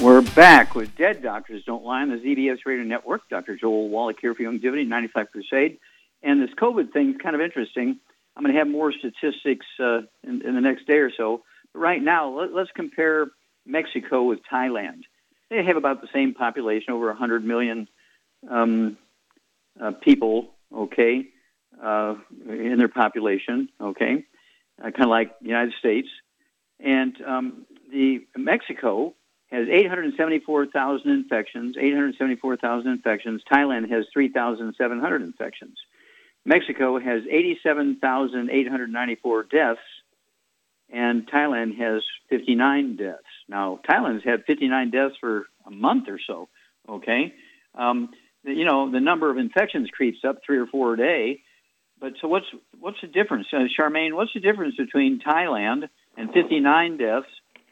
We're 0.00 0.22
back 0.22 0.76
with 0.76 0.94
Dead 0.94 1.24
Doctors 1.24 1.64
Don't 1.64 1.84
Lie 1.84 2.02
on 2.02 2.10
the 2.10 2.18
ZBS 2.18 2.58
Radio 2.64 2.84
Network. 2.84 3.28
Dr. 3.28 3.56
Joel 3.56 3.88
Wallach 3.88 4.18
here 4.20 4.32
for 4.32 4.44
Youngevity, 4.44 4.86
95 4.86 5.32
Crusade. 5.32 5.78
And 6.22 6.40
this 6.40 6.50
COVID 6.56 6.92
thing 6.92 7.10
is 7.10 7.16
kind 7.20 7.34
of 7.34 7.42
interesting. 7.42 7.98
I'm 8.36 8.44
going 8.44 8.54
to 8.54 8.58
have 8.60 8.68
more 8.68 8.92
statistics 8.92 9.66
uh, 9.80 10.02
in, 10.22 10.42
in, 10.46 10.54
the 10.54 10.60
next 10.60 10.86
day 10.86 10.98
or 10.98 11.10
so. 11.10 11.42
But 11.72 11.80
right 11.80 12.00
now, 12.00 12.30
let, 12.30 12.52
us 12.52 12.68
compare 12.76 13.26
Mexico 13.66 14.22
with 14.22 14.38
Thailand. 14.50 15.00
They 15.50 15.64
have 15.64 15.76
about 15.76 16.00
the 16.00 16.08
same 16.14 16.32
population, 16.32 16.92
over 16.92 17.08
100 17.08 17.44
million 17.44 17.88
um, 18.48 18.98
uh, 19.82 19.90
people, 20.00 20.54
okay, 20.72 21.26
uh, 21.82 22.14
in 22.48 22.78
their 22.78 22.86
population, 22.86 23.68
okay, 23.80 24.24
uh, 24.80 24.92
kind 24.92 25.02
of 25.02 25.10
like 25.10 25.36
the 25.40 25.48
United 25.48 25.74
States. 25.80 26.08
And 26.78 27.20
um, 27.26 27.66
the 27.90 28.24
Mexico 28.36 29.14
has 29.50 29.68
874,000 29.68 31.10
infections, 31.10 31.76
874,000 31.78 32.90
infections. 32.90 33.42
Thailand 33.50 33.90
has 33.90 34.04
3,700 34.12 35.22
infections. 35.22 35.78
Mexico 36.44 36.98
has 36.98 37.22
87,894 37.30 39.42
deaths, 39.44 39.80
and 40.90 41.26
Thailand 41.30 41.78
has 41.78 42.02
59 42.28 42.96
deaths. 42.96 43.22
Now, 43.48 43.78
Thailand's 43.88 44.24
had 44.24 44.44
59 44.46 44.90
deaths 44.90 45.14
for 45.20 45.46
a 45.66 45.70
month 45.70 46.08
or 46.08 46.18
so, 46.26 46.48
okay? 46.88 47.32
Um, 47.74 48.10
you 48.44 48.64
know, 48.64 48.90
the 48.90 49.00
number 49.00 49.30
of 49.30 49.38
infections 49.38 49.88
creeps 49.90 50.24
up 50.26 50.38
three 50.44 50.58
or 50.58 50.66
four 50.66 50.94
a 50.94 50.96
day. 50.96 51.42
But 52.00 52.14
so 52.20 52.28
what's 52.28 52.46
what's 52.78 53.00
the 53.00 53.08
difference, 53.08 53.48
uh, 53.52 53.66
Charmaine? 53.78 54.14
What's 54.14 54.32
the 54.32 54.40
difference 54.40 54.76
between 54.76 55.20
Thailand 55.20 55.88
and 56.16 56.32
59 56.32 56.96
deaths 56.96 57.26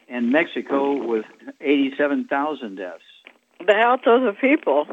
and 0.07 0.31
Mexico 0.31 1.05
with 1.05 1.25
87,000 1.61 2.75
deaths. 2.75 3.01
The 3.65 3.73
health 3.73 4.01
of 4.05 4.21
the 4.21 4.33
people, 4.39 4.85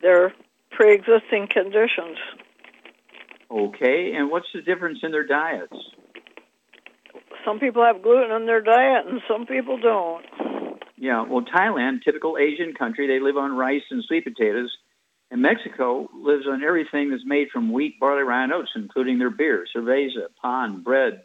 their 0.00 0.32
pre-existing 0.70 1.48
conditions. 1.50 2.18
Okay, 3.50 4.12
and 4.14 4.30
what's 4.30 4.46
the 4.54 4.62
difference 4.62 5.00
in 5.02 5.10
their 5.10 5.26
diets? 5.26 5.76
Some 7.44 7.58
people 7.58 7.84
have 7.84 8.02
gluten 8.02 8.30
in 8.30 8.46
their 8.46 8.60
diet, 8.60 9.06
and 9.06 9.20
some 9.28 9.46
people 9.46 9.78
don't. 9.78 10.24
Yeah, 10.96 11.24
well, 11.28 11.44
Thailand, 11.44 12.02
typical 12.04 12.36
Asian 12.38 12.74
country, 12.74 13.06
they 13.06 13.20
live 13.24 13.36
on 13.36 13.56
rice 13.56 13.82
and 13.90 14.04
sweet 14.04 14.24
potatoes. 14.24 14.70
And 15.30 15.42
Mexico 15.42 16.08
lives 16.12 16.46
on 16.48 16.62
everything 16.62 17.10
that's 17.10 17.24
made 17.24 17.48
from 17.52 17.72
wheat, 17.72 17.98
barley, 18.00 18.22
rye, 18.22 18.44
and 18.44 18.52
oats, 18.52 18.72
including 18.74 19.18
their 19.18 19.30
beer, 19.30 19.64
cerveza, 19.74 20.26
pan, 20.42 20.82
bread, 20.82 21.22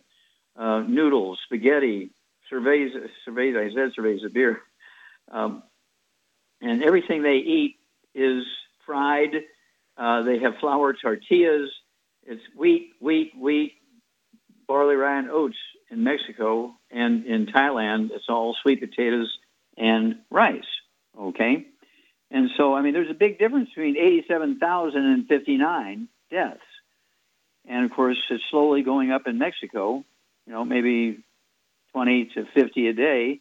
uh, 0.55 0.81
noodles, 0.81 1.39
spaghetti, 1.43 2.11
cerveza, 2.51 3.07
cerveza, 3.27 3.65
I 3.65 3.73
said 3.73 3.91
cerveza, 3.97 4.31
beer. 4.31 4.61
Um, 5.31 5.63
and 6.61 6.83
everything 6.83 7.23
they 7.23 7.37
eat 7.37 7.77
is 8.13 8.43
fried. 8.85 9.35
Uh, 9.97 10.23
they 10.23 10.39
have 10.39 10.53
flour 10.59 10.93
tortillas. 10.93 11.69
It's 12.25 12.41
wheat, 12.55 12.91
wheat, 12.99 13.33
wheat, 13.37 13.73
barley, 14.67 14.95
rye, 14.95 15.19
and 15.19 15.29
oats 15.29 15.57
in 15.91 16.03
Mexico. 16.03 16.75
And 16.91 17.25
in 17.25 17.47
Thailand, 17.47 18.09
it's 18.11 18.25
all 18.29 18.55
sweet 18.61 18.79
potatoes 18.79 19.37
and 19.77 20.17
rice. 20.29 20.63
Okay? 21.19 21.67
And 22.31 22.49
so, 22.57 22.73
I 22.73 22.81
mean, 22.81 22.93
there's 22.93 23.11
a 23.11 23.15
big 23.15 23.37
difference 23.37 23.69
between 23.69 23.97
87,000 23.97 24.97
and 24.97 25.27
59 25.27 26.07
deaths. 26.31 26.59
And 27.67 27.85
of 27.85 27.91
course, 27.91 28.17
it's 28.29 28.43
slowly 28.49 28.81
going 28.81 29.11
up 29.11 29.27
in 29.27 29.37
Mexico, 29.37 30.03
you 30.45 30.53
know, 30.53 30.65
maybe 30.65 31.23
20 31.95 32.31
to 32.35 32.45
50 32.53 32.87
a 32.89 32.93
day. 32.93 33.39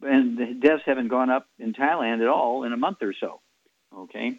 And 0.00 0.38
the 0.38 0.54
deaths 0.54 0.82
haven't 0.86 1.08
gone 1.08 1.28
up 1.28 1.48
in 1.58 1.72
Thailand 1.72 2.20
at 2.22 2.28
all 2.28 2.62
in 2.62 2.72
a 2.72 2.76
month 2.76 2.98
or 3.00 3.12
so. 3.18 3.40
Okay? 3.96 4.38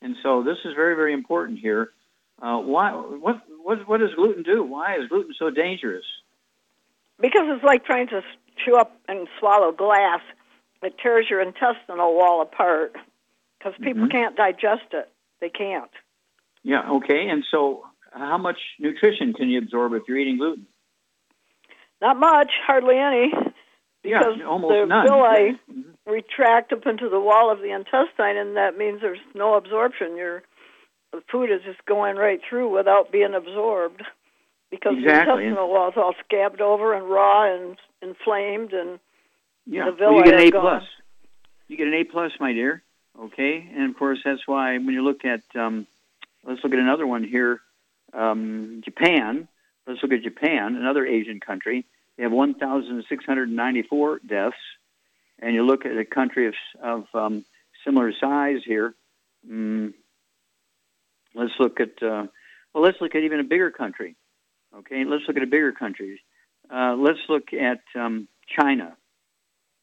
And 0.00 0.14
so 0.22 0.44
this 0.44 0.58
is 0.64 0.74
very, 0.76 0.94
very 0.94 1.12
important 1.12 1.58
here. 1.58 1.90
Uh, 2.40 2.58
why? 2.58 2.92
What, 2.92 3.42
what? 3.60 3.88
What 3.88 3.98
does 3.98 4.14
gluten 4.14 4.44
do? 4.44 4.62
Why 4.62 4.94
is 4.94 5.08
gluten 5.08 5.34
so 5.36 5.50
dangerous? 5.50 6.04
Because 7.20 7.42
it's 7.46 7.64
like 7.64 7.84
trying 7.84 8.06
to 8.08 8.22
chew 8.64 8.76
up 8.76 8.96
and 9.08 9.26
swallow 9.40 9.72
glass. 9.72 10.20
It 10.80 10.94
tears 11.02 11.26
your 11.28 11.40
intestinal 11.40 12.14
wall 12.14 12.40
apart 12.42 12.94
because 13.58 13.74
people 13.82 14.04
Mhm. 14.04 14.12
can't 14.12 14.36
digest 14.36 14.92
it. 14.92 15.10
They 15.40 15.48
can't. 15.50 15.90
Yeah. 16.62 16.88
Okay. 16.88 17.28
And 17.28 17.44
so, 17.50 17.84
how 18.12 18.38
much 18.38 18.58
nutrition 18.78 19.32
can 19.32 19.48
you 19.48 19.58
absorb 19.58 19.94
if 19.94 20.02
you're 20.06 20.18
eating 20.18 20.36
gluten? 20.36 20.66
Not 22.00 22.16
much, 22.18 22.50
hardly 22.66 22.96
any, 22.96 23.32
Yeah, 24.04 24.18
because 24.20 24.40
almost 24.46 24.72
the 24.72 24.86
none. 24.86 25.06
villi 25.06 25.58
Mhm. 25.70 25.94
retract 26.06 26.72
up 26.72 26.86
into 26.86 27.08
the 27.08 27.20
wall 27.20 27.50
of 27.50 27.58
the 27.60 27.70
intestine, 27.72 28.36
and 28.36 28.56
that 28.56 28.78
means 28.78 29.00
there's 29.00 29.18
no 29.34 29.54
absorption. 29.54 30.16
Your 30.16 30.42
the 31.12 31.22
food 31.32 31.50
is 31.50 31.62
just 31.64 31.84
going 31.86 32.16
right 32.16 32.40
through 32.48 32.68
without 32.74 33.10
being 33.10 33.34
absorbed 33.34 34.02
because 34.70 34.94
Exactly. 34.98 35.34
the 35.44 35.48
intestinal 35.48 35.68
wall 35.70 35.88
is 35.88 35.94
all 35.96 36.14
scabbed 36.24 36.60
over 36.60 36.92
and 36.94 37.08
raw 37.08 37.44
and 37.52 37.76
inflamed 38.02 38.72
and 38.74 38.98
Yeah, 39.66 39.90
The 39.90 40.04
well, 40.06 40.16
you 40.16 40.24
get 40.24 40.34
an 40.34 40.40
A 40.40 40.50
gone. 40.50 40.60
plus. 40.62 40.84
You 41.66 41.76
get 41.76 41.86
an 41.88 41.94
A 41.94 42.04
plus, 42.04 42.32
my 42.40 42.52
dear. 42.52 42.82
Okay, 43.18 43.68
and 43.74 43.90
of 43.90 43.96
course 43.98 44.20
that's 44.24 44.46
why 44.46 44.78
when 44.78 44.94
you 44.94 45.02
look 45.02 45.24
at, 45.24 45.40
um, 45.56 45.86
let's 46.44 46.62
look 46.62 46.72
at 46.72 46.78
another 46.78 47.06
one 47.06 47.24
here, 47.24 47.60
um, 48.12 48.80
Japan. 48.84 49.48
Let's 49.88 50.02
look 50.02 50.12
at 50.12 50.22
Japan, 50.22 50.76
another 50.76 51.06
Asian 51.06 51.40
country. 51.40 51.86
They 52.16 52.22
have 52.24 52.32
1,694 52.32 54.18
deaths, 54.18 54.56
and 55.38 55.54
you 55.54 55.64
look 55.64 55.86
at 55.86 55.96
a 55.96 56.04
country 56.04 56.48
of 56.48 56.54
of 56.82 57.04
um, 57.14 57.44
similar 57.86 58.12
size 58.20 58.58
here. 58.66 58.94
Mm, 59.50 59.94
let's 61.34 61.52
look 61.58 61.80
at, 61.80 62.02
uh, 62.02 62.26
well, 62.74 62.84
let's 62.84 62.98
look 63.00 63.14
at 63.14 63.22
even 63.22 63.40
a 63.40 63.44
bigger 63.44 63.70
country. 63.70 64.14
Okay, 64.76 65.04
let's 65.06 65.24
look 65.26 65.38
at 65.38 65.42
a 65.42 65.46
bigger 65.46 65.72
country. 65.72 66.20
Uh, 66.70 66.94
let's 66.98 67.20
look 67.30 67.54
at 67.54 67.80
um, 67.98 68.28
China. 68.46 68.94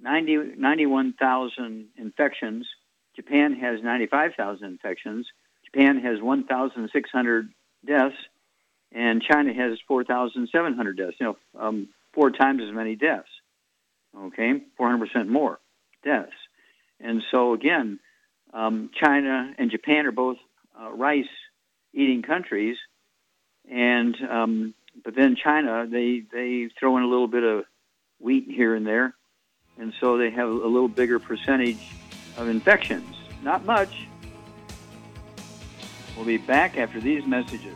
90, 0.02 0.54
91,000 0.58 1.88
infections. 1.98 2.68
Japan 3.16 3.56
has 3.56 3.82
95,000 3.82 4.68
infections. 4.68 5.26
Japan 5.66 6.00
has 6.00 6.22
1,600 6.22 7.50
deaths, 7.88 8.16
and 8.96 9.22
China 9.22 9.54
has 9.54 9.78
4,700 9.88 10.98
deaths. 10.98 11.16
You 11.20 11.26
know, 11.26 11.38
um, 11.60 11.90
four 12.14 12.32
times 12.32 12.62
as 12.68 12.74
many 12.74 12.96
deaths. 12.96 13.30
Okay, 14.18 14.62
400% 14.80 15.28
more 15.28 15.60
deaths. 16.04 16.32
And 17.00 17.22
so 17.30 17.54
again, 17.54 18.00
um, 18.54 18.90
China 19.00 19.54
and 19.58 19.70
Japan 19.70 20.08
are 20.08 20.12
both 20.12 20.38
uh, 20.80 20.92
rice-eating 20.92 22.24
countries, 22.24 22.78
and 23.70 24.16
um, 24.28 24.74
but 25.04 25.14
then 25.16 25.36
China 25.36 25.86
they 25.88 26.24
they 26.32 26.70
throw 26.80 26.98
in 26.98 27.04
a 27.04 27.08
little 27.08 27.28
bit 27.28 27.44
of 27.44 27.66
wheat 28.20 28.46
here 28.48 28.74
and 28.74 28.88
there 28.88 29.14
and 29.78 29.94
so 30.00 30.18
they 30.18 30.30
have 30.32 30.48
a 30.48 30.52
little 30.52 30.88
bigger 30.88 31.20
percentage 31.20 31.78
of 32.38 32.48
infections. 32.48 33.16
Not 33.44 33.66
much. 33.66 34.08
We'll 36.16 36.26
be 36.26 36.38
back 36.38 36.78
after 36.78 37.02
these 37.02 37.26
messages. 37.26 37.76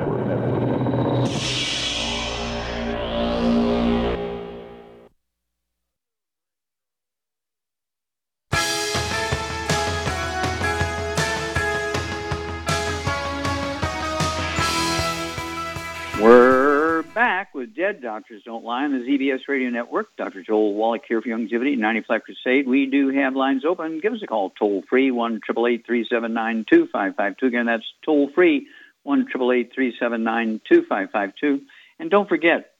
With 17.61 17.75
Dead 17.75 18.01
Doctors 18.01 18.41
Don't 18.43 18.65
Lie 18.65 18.85
on 18.85 18.91
the 18.91 19.05
ZBS 19.05 19.41
Radio 19.47 19.69
Network. 19.69 20.07
Dr. 20.17 20.41
Joel 20.41 20.73
Wallach 20.73 21.03
here 21.07 21.21
for 21.21 21.27
Youngevity, 21.27 21.77
95 21.77 22.21
Crusade. 22.23 22.67
We 22.67 22.87
do 22.87 23.09
have 23.09 23.35
lines 23.35 23.65
open. 23.65 23.99
Give 23.99 24.13
us 24.13 24.23
a 24.23 24.25
call 24.25 24.49
toll 24.57 24.81
free, 24.89 25.11
1 25.11 25.41
379 25.45 26.65
2552. 26.67 27.45
Again, 27.45 27.67
that's 27.67 27.83
toll 28.03 28.31
free, 28.33 28.65
1 29.03 29.27
379 29.27 30.61
2552. 30.67 31.61
And 31.99 32.09
don't 32.09 32.27
forget, 32.27 32.71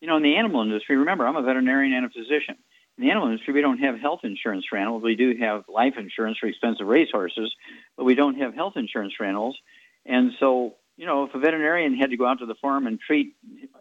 you 0.00 0.06
know, 0.06 0.16
in 0.16 0.22
the 0.22 0.36
animal 0.36 0.62
industry, 0.62 0.96
remember, 0.96 1.26
I'm 1.26 1.34
a 1.34 1.42
veterinarian 1.42 1.92
and 1.92 2.06
a 2.06 2.08
physician. 2.08 2.54
In 2.96 3.06
the 3.06 3.10
animal 3.10 3.30
industry, 3.30 3.54
we 3.54 3.60
don't 3.60 3.78
have 3.78 3.98
health 3.98 4.20
insurance 4.22 4.66
for 4.70 4.78
animals. 4.78 5.02
We 5.02 5.16
do 5.16 5.34
have 5.40 5.64
life 5.68 5.94
insurance 5.98 6.38
for 6.38 6.46
expensive 6.46 6.86
racehorses, 6.86 7.52
but 7.96 8.04
we 8.04 8.14
don't 8.14 8.36
have 8.36 8.54
health 8.54 8.74
insurance 8.76 9.14
for 9.18 9.26
animals. 9.26 9.58
And 10.06 10.30
so 10.38 10.76
you 10.98 11.06
know, 11.06 11.24
if 11.24 11.34
a 11.34 11.38
veterinarian 11.38 11.96
had 11.96 12.10
to 12.10 12.16
go 12.16 12.26
out 12.26 12.40
to 12.40 12.46
the 12.46 12.56
farm 12.56 12.88
and 12.88 12.98
treat 13.00 13.36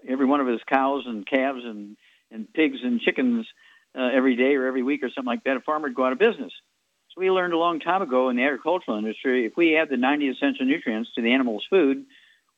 every 0.07 0.27
one 0.27 0.39
of 0.39 0.45
his 0.45 0.61
cows 0.69 1.03
and 1.07 1.25
calves 1.25 1.61
and, 1.65 1.97
and 2.31 2.53
pigs 2.53 2.77
and 2.83 3.01
chickens 3.01 3.47
uh, 3.97 4.09
every 4.13 4.35
day 4.35 4.55
or 4.55 4.67
every 4.67 4.83
week 4.83 5.03
or 5.03 5.09
something 5.09 5.25
like 5.25 5.43
that, 5.43 5.57
a 5.57 5.61
farmer 5.61 5.87
would 5.87 5.95
go 5.95 6.05
out 6.05 6.11
of 6.11 6.19
business. 6.19 6.53
So 7.09 7.19
we 7.19 7.31
learned 7.31 7.53
a 7.53 7.57
long 7.57 7.79
time 7.79 8.03
ago 8.03 8.29
in 8.29 8.35
the 8.35 8.43
agricultural 8.43 8.99
industry, 8.99 9.47
if 9.47 9.57
we 9.57 9.75
add 9.75 9.89
the 9.89 9.97
90 9.97 10.29
essential 10.29 10.67
nutrients 10.67 11.09
to 11.15 11.23
the 11.23 11.33
animal's 11.33 11.65
food, 11.67 12.05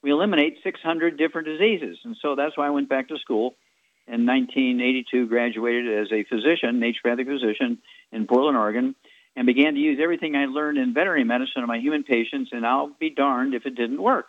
we 0.03 0.11
eliminate 0.11 0.57
600 0.61 1.17
different 1.17 1.47
diseases. 1.47 1.97
And 2.03 2.17
so 2.21 2.35
that's 2.35 2.57
why 2.57 2.67
I 2.67 2.71
went 2.71 2.89
back 2.89 3.07
to 3.07 3.17
school 3.17 3.55
in 4.07 4.25
1982, 4.25 5.27
graduated 5.27 5.99
as 5.99 6.11
a 6.11 6.25
physician, 6.25 6.81
naturopathic 6.81 7.27
physician 7.27 7.77
in 8.11 8.27
Portland, 8.27 8.57
Oregon, 8.57 8.95
and 9.37 9.45
began 9.45 9.75
to 9.75 9.79
use 9.79 9.99
everything 10.01 10.35
I 10.35 10.47
learned 10.47 10.77
in 10.77 10.93
veterinary 10.93 11.23
medicine 11.23 11.61
on 11.61 11.67
my 11.67 11.79
human 11.79 12.03
patients, 12.03 12.49
and 12.51 12.65
I'll 12.65 12.91
be 12.99 13.09
darned 13.09 13.53
if 13.53 13.65
it 13.65 13.75
didn't 13.75 14.01
work. 14.01 14.27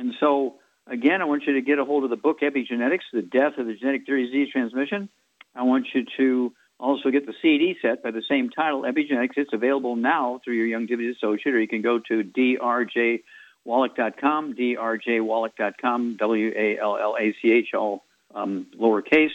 And 0.00 0.14
so, 0.18 0.56
again, 0.86 1.20
I 1.20 1.26
want 1.26 1.42
you 1.46 1.52
to 1.52 1.60
get 1.60 1.78
a 1.78 1.84
hold 1.84 2.04
of 2.04 2.10
the 2.10 2.16
book 2.16 2.40
Epigenetics, 2.40 3.02
The 3.12 3.20
Death 3.20 3.58
of 3.58 3.66
the 3.66 3.74
Genetic 3.74 4.06
Disease 4.06 4.48
Transmission. 4.50 5.10
I 5.54 5.64
want 5.64 5.88
you 5.92 6.06
to 6.16 6.54
also 6.78 7.10
get 7.10 7.26
the 7.26 7.34
CD 7.42 7.76
set 7.82 8.02
by 8.02 8.10
the 8.10 8.22
same 8.26 8.48
title, 8.48 8.84
Epigenetics. 8.84 9.36
It's 9.36 9.52
available 9.52 9.96
now 9.96 10.40
through 10.42 10.54
your 10.54 10.80
Youngevity 10.80 11.14
associate, 11.14 11.54
or 11.54 11.60
you 11.60 11.68
can 11.68 11.82
go 11.82 11.98
to 11.98 12.24
drjwallach.com, 12.24 14.54
drjwallach.com, 14.54 16.16
W-A-L-L-A-C-H, 16.16 17.74
all 17.74 18.02
um, 18.34 18.66
lowercase, 18.80 19.32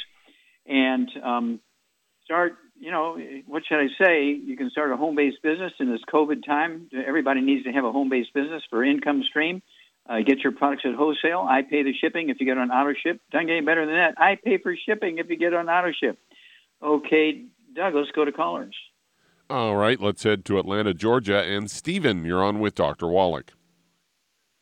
and 0.66 1.12
um, 1.24 1.60
start, 2.24 2.56
you 2.80 2.90
know, 2.90 3.20
what 3.46 3.62
should 3.68 3.78
I 3.78 3.90
say? 4.04 4.32
You 4.32 4.58
can 4.58 4.72
start 4.72 4.92
a 4.92 4.98
home-based 4.98 5.44
business 5.44 5.74
in 5.80 5.92
this 5.92 6.02
COVID 6.12 6.44
time. 6.44 6.90
Everybody 7.06 7.42
needs 7.42 7.66
to 7.66 7.72
have 7.72 7.86
a 7.86 7.92
home-based 7.92 8.34
business 8.34 8.64
for 8.72 8.84
income 8.84 9.22
stream. 9.30 9.62
Uh, 10.08 10.20
get 10.20 10.40
your 10.40 10.52
products 10.52 10.84
at 10.86 10.94
wholesale. 10.94 11.46
I 11.50 11.64
pay 11.64 11.82
the 11.84 11.94
shipping 11.94 12.30
if 12.30 12.38
you 12.40 12.46
get 12.46 12.58
on 12.60 12.70
auto 12.70 12.94
ship. 12.94 13.20
Doesn't 13.32 13.48
get 13.48 13.54
any 13.58 13.66
better 13.66 13.86
than 13.86 13.96
that. 13.96 14.14
I 14.18 14.36
pay 14.36 14.60
for 14.60 14.76
shipping 14.86 15.18
if 15.18 15.30
you 15.30 15.38
get 15.38 15.54
on 15.54 15.68
auto 15.68 15.92
ship. 15.92 16.20
Okay, 16.84 17.46
Doug, 17.74 17.96
let's 17.96 18.12
go 18.12 18.24
to 18.24 18.32
callers. 18.32 18.76
All 19.50 19.76
right, 19.76 20.00
let's 20.00 20.24
head 20.24 20.46
to 20.46 20.60
Atlanta, 20.60 20.94
Georgia. 20.94 21.42
And 21.44 21.70
Stephen, 21.72 22.24
you're 22.26 22.44
on 22.44 22.60
with 22.60 22.76
Dr. 22.76 23.08
Wallach. 23.08 23.54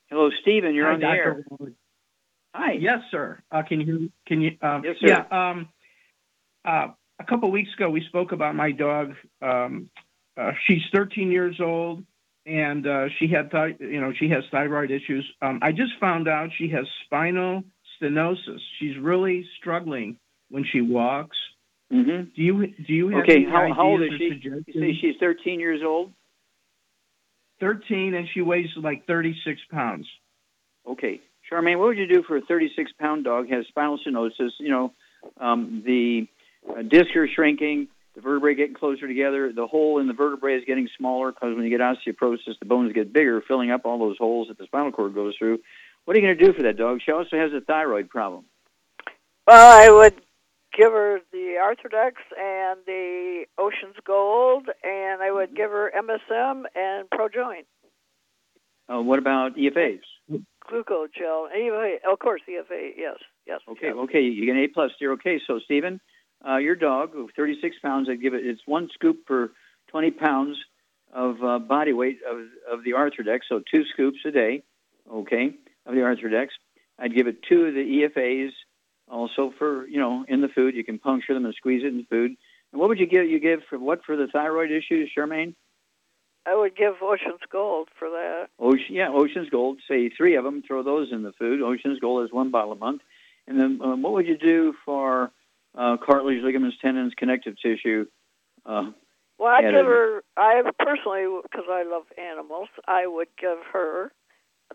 Hello, 0.09 0.29
Stephen. 0.41 0.75
You're 0.75 0.87
Hi, 0.87 0.93
on 0.93 0.99
the 0.99 1.05
Dr. 1.07 1.15
air. 1.15 1.45
Wallach. 1.49 1.73
Hi. 2.55 2.73
Yes, 2.73 2.99
sir. 3.09 3.41
Uh, 3.51 3.63
can 3.63 3.79
you 3.81 3.85
hear 3.85 3.99
me? 3.99 4.11
Can 4.27 4.41
you? 4.41 4.57
Um, 4.61 4.83
Yes, 4.85 4.95
sir. 5.01 5.07
Yeah. 5.07 5.49
Um, 5.49 5.69
uh, 6.65 6.87
a 7.19 7.23
couple 7.25 7.49
weeks 7.51 7.69
ago, 7.75 7.89
we 7.89 8.01
spoke 8.07 8.31
about 8.31 8.55
my 8.55 8.71
dog. 8.71 9.13
Um, 9.41 9.89
uh, 10.37 10.51
she's 10.67 10.81
13 10.93 11.31
years 11.31 11.59
old, 11.59 12.03
and 12.45 12.85
uh, 12.85 13.05
she 13.19 13.27
had, 13.27 13.51
thi- 13.51 13.77
you 13.83 14.01
know, 14.01 14.11
she 14.17 14.29
has 14.29 14.43
thyroid 14.51 14.91
issues. 14.91 15.25
Um, 15.41 15.59
I 15.61 15.71
just 15.71 15.93
found 15.99 16.27
out 16.27 16.49
she 16.57 16.69
has 16.69 16.85
spinal 17.05 17.63
stenosis. 18.01 18.59
She's 18.79 18.97
really 18.99 19.45
struggling 19.59 20.17
when 20.49 20.65
she 20.71 20.81
walks. 20.81 21.37
Mm-hmm. 21.91 22.23
Do 22.35 22.41
you 22.41 22.67
do 22.87 22.93
you 22.93 23.09
have 23.09 23.23
Okay, 23.23 23.35
any 23.35 23.45
how, 23.45 23.67
how 23.75 23.87
old 23.87 24.01
is 24.01 24.09
she? 24.17 24.23
You 24.25 24.29
suggestions? 24.33 24.65
say 24.75 24.93
she's 24.99 25.15
13 25.19 25.59
years 25.59 25.81
old? 25.85 26.11
13, 27.59 28.13
and 28.13 28.27
she 28.33 28.41
weighs 28.41 28.67
like 28.77 29.05
36 29.07 29.59
pounds. 29.71 30.07
Okay. 30.89 31.21
Charmaine, 31.51 31.77
what 31.77 31.87
would 31.89 31.97
you 31.97 32.07
do 32.07 32.23
for 32.27 32.37
a 32.37 32.41
36 32.41 32.91
pound 32.99 33.23
dog 33.25 33.49
has 33.49 33.65
spinal 33.67 33.99
stenosis? 34.05 34.49
You 34.59 34.69
know, 34.69 34.93
um, 35.39 35.83
the 35.85 36.27
uh, 36.69 36.81
disc 36.81 37.15
are 37.15 37.27
shrinking, 37.33 37.87
the 38.15 38.21
vertebrae 38.21 38.55
getting 38.55 38.75
closer 38.75 39.07
together, 39.07 39.51
the 39.51 39.67
hole 39.67 39.99
in 39.99 40.07
the 40.07 40.13
vertebrae 40.13 40.55
is 40.55 40.63
getting 40.65 40.87
smaller 40.97 41.31
because 41.31 41.55
when 41.55 41.63
you 41.65 41.69
get 41.69 41.81
osteoporosis, 41.81 42.59
the 42.59 42.65
bones 42.65 42.93
get 42.93 43.11
bigger, 43.11 43.41
filling 43.47 43.71
up 43.71 43.85
all 43.85 43.97
those 43.97 44.17
holes 44.17 44.49
that 44.49 44.57
the 44.57 44.65
spinal 44.65 44.91
cord 44.91 45.15
goes 45.15 45.35
through. 45.37 45.59
What 46.05 46.15
are 46.15 46.19
you 46.19 46.25
going 46.25 46.37
to 46.37 46.45
do 46.45 46.53
for 46.53 46.63
that 46.63 46.77
dog? 46.77 46.99
She 47.03 47.11
also 47.11 47.37
has 47.37 47.51
a 47.53 47.61
thyroid 47.61 48.09
problem. 48.09 48.45
Well, 49.47 49.81
I 49.81 49.89
would 49.89 50.15
give 50.77 50.91
her 50.91 51.19
the 51.31 51.55
Arthrodex 51.59 52.13
and 52.37 52.79
the 52.85 53.45
Ocean's 53.57 53.95
Gold, 54.05 54.69
and 54.83 55.21
I 55.21 55.31
would 55.31 55.55
give 55.55 55.71
her 55.71 55.91
MSM 55.95 56.63
and 56.75 57.09
ProJoint, 57.09 57.65
Uh, 58.89 59.01
what 59.01 59.19
about 59.19 59.55
EFAs? 59.55 60.01
Glucogel, 60.31 61.47
EFA, 61.55 61.97
of 62.09 62.19
course, 62.19 62.41
EFA, 62.47 62.91
yes, 62.97 63.17
yes. 63.45 63.59
Okay, 63.69 63.91
okay, 63.91 64.21
you 64.21 64.45
get 64.45 64.55
an 64.55 64.63
A 64.63 64.67
plus 64.67 64.91
dear. 64.99 65.11
Okay, 65.13 65.39
so 65.45 65.59
Stephen, 65.59 65.99
uh, 66.47 66.57
your 66.57 66.75
dog, 66.75 67.15
of 67.15 67.29
36 67.35 67.77
pounds, 67.81 68.09
I'd 68.09 68.21
give 68.21 68.33
it. 68.33 68.45
It's 68.45 68.61
one 68.65 68.89
scoop 68.93 69.25
per 69.25 69.51
20 69.89 70.11
pounds 70.11 70.57
of 71.13 71.43
uh, 71.43 71.59
body 71.59 71.93
weight 71.93 72.19
of 72.29 72.37
of 72.71 72.83
the 72.83 72.91
Arthrodex, 72.91 73.41
so 73.47 73.61
two 73.71 73.83
scoops 73.93 74.19
a 74.25 74.31
day. 74.31 74.63
okay, 75.11 75.53
of 75.85 75.93
the 75.93 76.01
Arthrodex. 76.01 76.47
I'd 76.97 77.15
give 77.15 77.27
it 77.27 77.43
two 77.43 77.65
of 77.65 77.73
the 77.73 78.09
EFAs, 78.15 78.51
also 79.07 79.53
for 79.57 79.87
you 79.87 79.99
know 79.99 80.25
in 80.27 80.41
the 80.41 80.47
food. 80.47 80.75
You 80.75 80.83
can 80.83 80.99
puncture 80.99 81.33
them 81.33 81.45
and 81.45 81.53
squeeze 81.55 81.83
it 81.83 81.87
in 81.87 81.97
the 81.97 82.05
food. 82.09 82.35
And 82.71 82.79
what 82.79 82.89
would 82.89 82.99
you 82.99 83.07
give? 83.07 83.25
You 83.25 83.39
give 83.39 83.59
for 83.69 83.77
what 83.77 84.03
for 84.05 84.17
the 84.17 84.27
thyroid 84.27 84.71
issues, 84.71 85.11
Charmaine? 85.15 85.55
I 86.45 86.55
would 86.55 86.75
give 86.75 86.95
Ocean's 87.01 87.39
Gold 87.49 87.87
for 87.97 88.09
that. 88.09 88.47
Ocean, 88.59 88.95
yeah, 88.95 89.09
Ocean's 89.09 89.49
Gold. 89.49 89.79
Say 89.87 90.09
three 90.09 90.35
of 90.35 90.43
them. 90.43 90.61
Throw 90.67 90.83
those 90.83 91.09
in 91.11 91.23
the 91.23 91.31
food. 91.31 91.61
Ocean's 91.61 91.99
Gold 91.99 92.25
is 92.25 92.33
one 92.33 92.51
bottle 92.51 92.73
a 92.73 92.75
month. 92.75 93.01
And 93.47 93.59
then 93.59 93.79
um, 93.81 94.01
what 94.01 94.13
would 94.13 94.27
you 94.27 94.37
do 94.37 94.73
for 94.83 95.31
uh, 95.75 95.97
cartilage, 95.97 96.43
ligaments, 96.43 96.77
tendons, 96.81 97.13
connective 97.17 97.55
tissue? 97.61 98.05
Uh, 98.65 98.91
well, 99.37 99.53
I'd 99.53 99.63
give 99.63 99.85
her. 99.85 100.23
I 100.37 100.61
personally, 100.79 101.25
because 101.43 101.65
I 101.69 101.83
love 101.83 102.03
animals, 102.17 102.69
I 102.87 103.07
would 103.07 103.27
give 103.39 103.57
her 103.71 104.11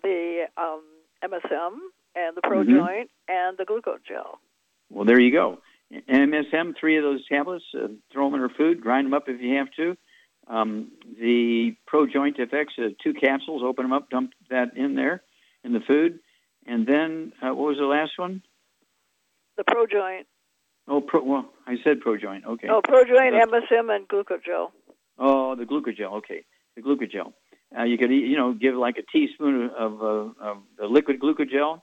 the 0.03 0.45
um, 0.57 0.83
MSM 1.25 1.79
and 2.15 2.37
the 2.37 2.41
Pro 2.43 2.65
Mhm. 2.65 3.09
And 3.29 3.57
the 3.57 3.65
Glucogel. 3.65 4.39
Well, 4.91 5.05
there 5.05 5.21
you 5.21 5.33
go. 5.33 5.59
MSM, 5.91 6.75
three 6.79 6.97
of 6.97 7.05
those 7.05 7.27
tablets. 7.29 7.65
Uh, 7.75 7.89
throw 8.13 8.27
them 8.27 8.35
in 8.35 8.41
her 8.41 8.55
food. 8.57 8.81
Grind 8.81 9.07
them 9.07 9.15
up 9.15 9.29
if 9.29 9.41
you 9.41 9.57
have 9.57 9.71
to. 9.73 9.97
Um, 10.47 10.93
the 11.19 11.77
Pro 11.87 12.07
Joint 12.07 12.39
FX, 12.39 12.67
uh, 12.79 12.91
two 13.03 13.15
capsules. 13.15 13.63
Open 13.63 13.85
them 13.85 13.93
up. 13.93 14.11
Dump 14.11 14.33
that 14.51 14.77
in 14.77 14.95
there 14.95 15.23
in 15.65 15.73
the 15.73 15.81
food. 15.81 16.21
And 16.67 16.87
then 16.87 17.33
uh, 17.43 17.55
what 17.55 17.69
was 17.69 17.79
the 17.79 17.85
last 17.85 18.13
one? 18.19 18.43
The 19.57 19.65
Pro 19.65 19.87
Joint. 19.87 20.27
Oh, 20.89 21.01
pro, 21.01 21.23
well, 21.23 21.51
I 21.67 21.75
said 21.85 22.01
Pro 22.01 22.17
Joint. 22.17 22.45
Okay. 22.47 22.69
Oh, 22.71 22.81
Pro 22.83 23.05
Joint, 23.05 23.35
Uh, 23.35 23.47
MSM, 23.47 23.95
and 23.95 24.09
Glucogel. 24.09 24.69
Oh, 25.19 25.55
the 25.57 25.65
glucogel. 25.65 26.19
Okay, 26.19 26.45
the 26.77 26.83
glucogel. 26.83 27.33
Uh, 27.79 27.83
you 27.85 27.99
could, 27.99 28.11
you 28.11 28.37
know, 28.37 28.55
give 28.55 28.75
like 28.75 28.97
a 28.97 29.03
teaspoon 29.13 29.71
of, 29.77 30.01
of, 30.01 30.35
of 30.41 30.57
the 30.79 30.87
liquid 30.87 31.21
glucogel, 31.21 31.83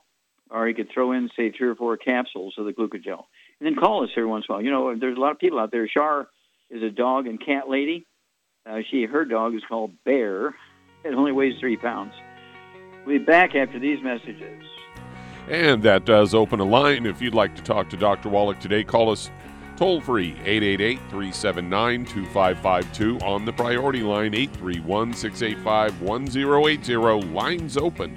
or 0.50 0.68
you 0.68 0.74
could 0.74 0.88
throw 0.92 1.12
in, 1.12 1.28
say, 1.36 1.52
three 1.52 1.68
or 1.68 1.74
four 1.76 1.96
capsules 1.96 2.54
of 2.58 2.64
the 2.64 2.72
glucogel, 2.72 3.24
and 3.60 3.66
then 3.66 3.76
call 3.76 4.02
us 4.02 4.10
every 4.16 4.26
once 4.28 4.46
in 4.48 4.52
a 4.52 4.56
while. 4.56 4.64
You 4.64 4.70
know, 4.70 4.96
there's 4.98 5.16
a 5.16 5.20
lot 5.20 5.32
of 5.32 5.38
people 5.38 5.58
out 5.60 5.70
there. 5.70 5.86
Shar 5.88 6.28
is 6.70 6.82
a 6.82 6.90
dog 6.90 7.26
and 7.26 7.38
cat 7.44 7.68
lady. 7.68 8.06
Uh, 8.68 8.78
she, 8.90 9.04
her 9.04 9.24
dog 9.24 9.54
is 9.54 9.62
called 9.68 9.92
Bear. 10.04 10.48
It 11.04 11.14
only 11.14 11.30
weighs 11.30 11.54
three 11.60 11.76
pounds. 11.76 12.12
We'll 13.06 13.18
be 13.18 13.24
back 13.24 13.54
after 13.54 13.78
these 13.78 14.02
messages. 14.02 14.64
And 15.48 15.82
that 15.84 16.04
does 16.04 16.34
open 16.34 16.60
a 16.60 16.64
line. 16.64 17.06
If 17.06 17.22
you'd 17.22 17.34
like 17.34 17.54
to 17.56 17.62
talk 17.62 17.88
to 17.90 17.96
Dr. 17.96 18.28
Wallach 18.28 18.58
today, 18.58 18.82
call 18.82 19.10
us 19.10 19.30
toll 19.76 20.00
free 20.00 20.32
888 20.44 20.98
379 21.10 22.04
2552 22.06 23.18
on 23.24 23.44
the 23.44 23.52
priority 23.52 24.02
line 24.02 24.34
831 24.34 25.12
685 25.12 26.02
1080. 26.02 27.32
Lines 27.32 27.76
open. 27.76 28.16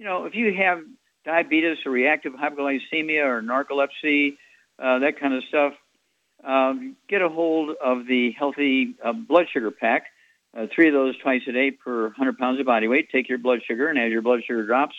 you 0.00 0.06
know, 0.06 0.24
if 0.24 0.34
you 0.34 0.54
have 0.54 0.78
diabetes 1.26 1.76
or 1.84 1.92
reactive 1.92 2.32
hypoglycemia 2.32 3.22
or 3.22 3.42
narcolepsy, 3.42 4.38
uh, 4.82 5.00
that 5.00 5.20
kind 5.20 5.34
of 5.34 5.44
stuff, 5.44 5.74
um, 6.42 6.96
get 7.06 7.20
a 7.20 7.28
hold 7.28 7.76
of 7.84 8.06
the 8.06 8.30
Healthy 8.36 8.94
uh, 9.04 9.12
Blood 9.12 9.44
Sugar 9.52 9.70
Pack. 9.70 10.04
Uh, 10.56 10.66
three 10.74 10.88
of 10.88 10.94
those 10.94 11.18
twice 11.18 11.42
a 11.46 11.52
day 11.52 11.70
per 11.70 12.04
100 12.04 12.38
pounds 12.38 12.58
of 12.58 12.64
body 12.64 12.88
weight. 12.88 13.10
Take 13.12 13.28
your 13.28 13.36
blood 13.36 13.60
sugar, 13.68 13.88
and 13.88 13.98
as 13.98 14.10
your 14.10 14.22
blood 14.22 14.40
sugar 14.46 14.64
drops, 14.64 14.96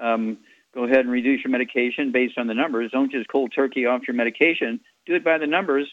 um, 0.00 0.38
go 0.74 0.84
ahead 0.84 1.00
and 1.00 1.10
reduce 1.10 1.44
your 1.44 1.50
medication 1.50 2.10
based 2.10 2.38
on 2.38 2.46
the 2.46 2.54
numbers. 2.54 2.90
Don't 2.90 3.12
just 3.12 3.28
cold 3.28 3.52
turkey 3.54 3.84
off 3.84 4.08
your 4.08 4.16
medication. 4.16 4.80
Do 5.04 5.14
it 5.14 5.24
by 5.24 5.36
the 5.36 5.46
numbers 5.46 5.92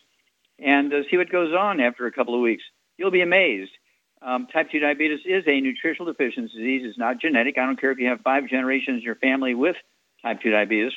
and 0.60 0.93
uh, 0.93 1.01
see 1.12 1.18
what 1.18 1.30
goes 1.30 1.53
on 1.53 1.82
after 1.82 2.08
a 2.08 2.12
couple 2.12 2.34
of 2.34 2.39
weeks. 2.39 2.64
You'll 2.97 3.12
be 3.12 3.22
amazed. 3.22 3.72
Um, 4.26 4.47
type 4.47 4.71
2 4.71 4.80
diabetes 4.80 5.19
is 5.26 5.43
a 5.47 5.61
nutritional 5.61 6.11
deficiency 6.11 6.57
disease. 6.57 6.82
It's 6.84 6.97
not 6.97 7.21
genetic. 7.21 7.59
I 7.59 7.65
don't 7.65 7.80
care 7.80 7.91
if 7.91 7.99
you 7.99 8.07
have 8.07 8.21
five 8.21 8.47
generations 8.49 8.97
in 8.99 9.03
your 9.03 9.15
family 9.15 9.53
with 9.53 9.76
type 10.23 10.41
2 10.41 10.49
diabetes. 10.49 10.93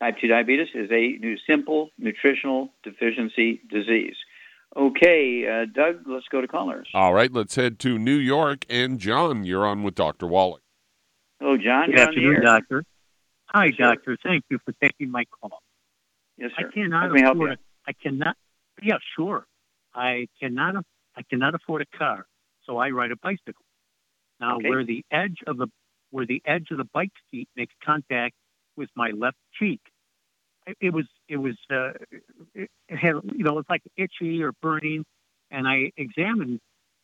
Type 0.00 0.16
2 0.20 0.26
diabetes 0.26 0.68
is 0.74 0.90
a 0.90 1.18
new, 1.18 1.36
simple 1.48 1.90
nutritional 1.98 2.70
deficiency 2.82 3.60
disease. 3.70 4.16
Okay, 4.76 5.46
uh, 5.48 5.66
Doug, 5.72 6.02
let's 6.06 6.26
go 6.30 6.40
to 6.40 6.48
callers. 6.48 6.88
All 6.94 7.14
right, 7.14 7.32
let's 7.32 7.54
head 7.54 7.78
to 7.80 7.96
New 7.98 8.16
York. 8.16 8.66
And 8.68 8.98
John, 8.98 9.44
you're 9.44 9.64
on 9.66 9.82
with 9.84 9.94
Dr. 9.94 10.26
Wallach. 10.26 10.62
Hello, 11.40 11.56
John. 11.56 11.86
Good 11.86 11.96
You're 11.96 12.08
on 12.08 12.14
the 12.14 12.20
afternoon, 12.20 12.42
doctor. 12.44 12.84
Hi, 13.46 13.66
Yes, 13.66 13.74
sir. 13.76 13.82
doctor. 13.94 14.18
Thank 14.22 14.44
you 14.50 14.58
for 14.64 14.72
taking 14.82 15.10
my 15.10 15.24
call. 15.40 15.62
Yes, 16.36 16.50
sir. 16.58 16.68
I 16.68 16.72
cannot 16.72 17.10
How 17.10 17.16
help 17.22 17.34
afford. 17.36 17.50
you? 17.50 17.56
A, 17.56 17.90
I 17.90 17.92
cannot. 17.94 18.36
Yeah, 18.82 18.98
sure. 19.16 19.46
I 19.94 20.26
cannot. 20.40 20.76
a- 20.76 20.84
I 21.16 21.22
cannot 21.22 21.54
afford 21.56 21.82
a 21.82 21.98
car, 21.98 22.26
so 22.68 22.76
I 22.76 22.90
ride 22.90 23.10
a 23.10 23.16
bicycle. 23.16 23.64
Now, 24.40 24.56
Okay. 24.56 24.68
where 24.68 24.84
the 24.84 25.04
edge 25.10 25.38
of 25.46 25.56
the 25.56 25.68
where 26.10 26.26
the 26.26 26.42
edge 26.46 26.68
of 26.70 26.78
the 26.78 26.84
bike 26.84 27.12
seat 27.30 27.48
makes 27.56 27.74
contact 27.84 28.34
with 28.76 28.88
my 28.96 29.10
left 29.10 29.36
cheek, 29.58 29.80
it, 30.66 30.76
it 30.80 30.92
was 30.92 31.06
it 31.28 31.36
was 31.36 31.56
uh, 31.70 31.92
it 32.54 32.70
it 32.88 32.96
had 32.98 33.14
you 33.24 33.44
know 33.44 33.58
it's 33.58 33.68
like 33.68 33.82
itchy 33.96 34.42
or 34.42 34.52
burning, 34.62 35.04
and 35.50 35.66
I 35.66 35.92
examined 35.96 36.60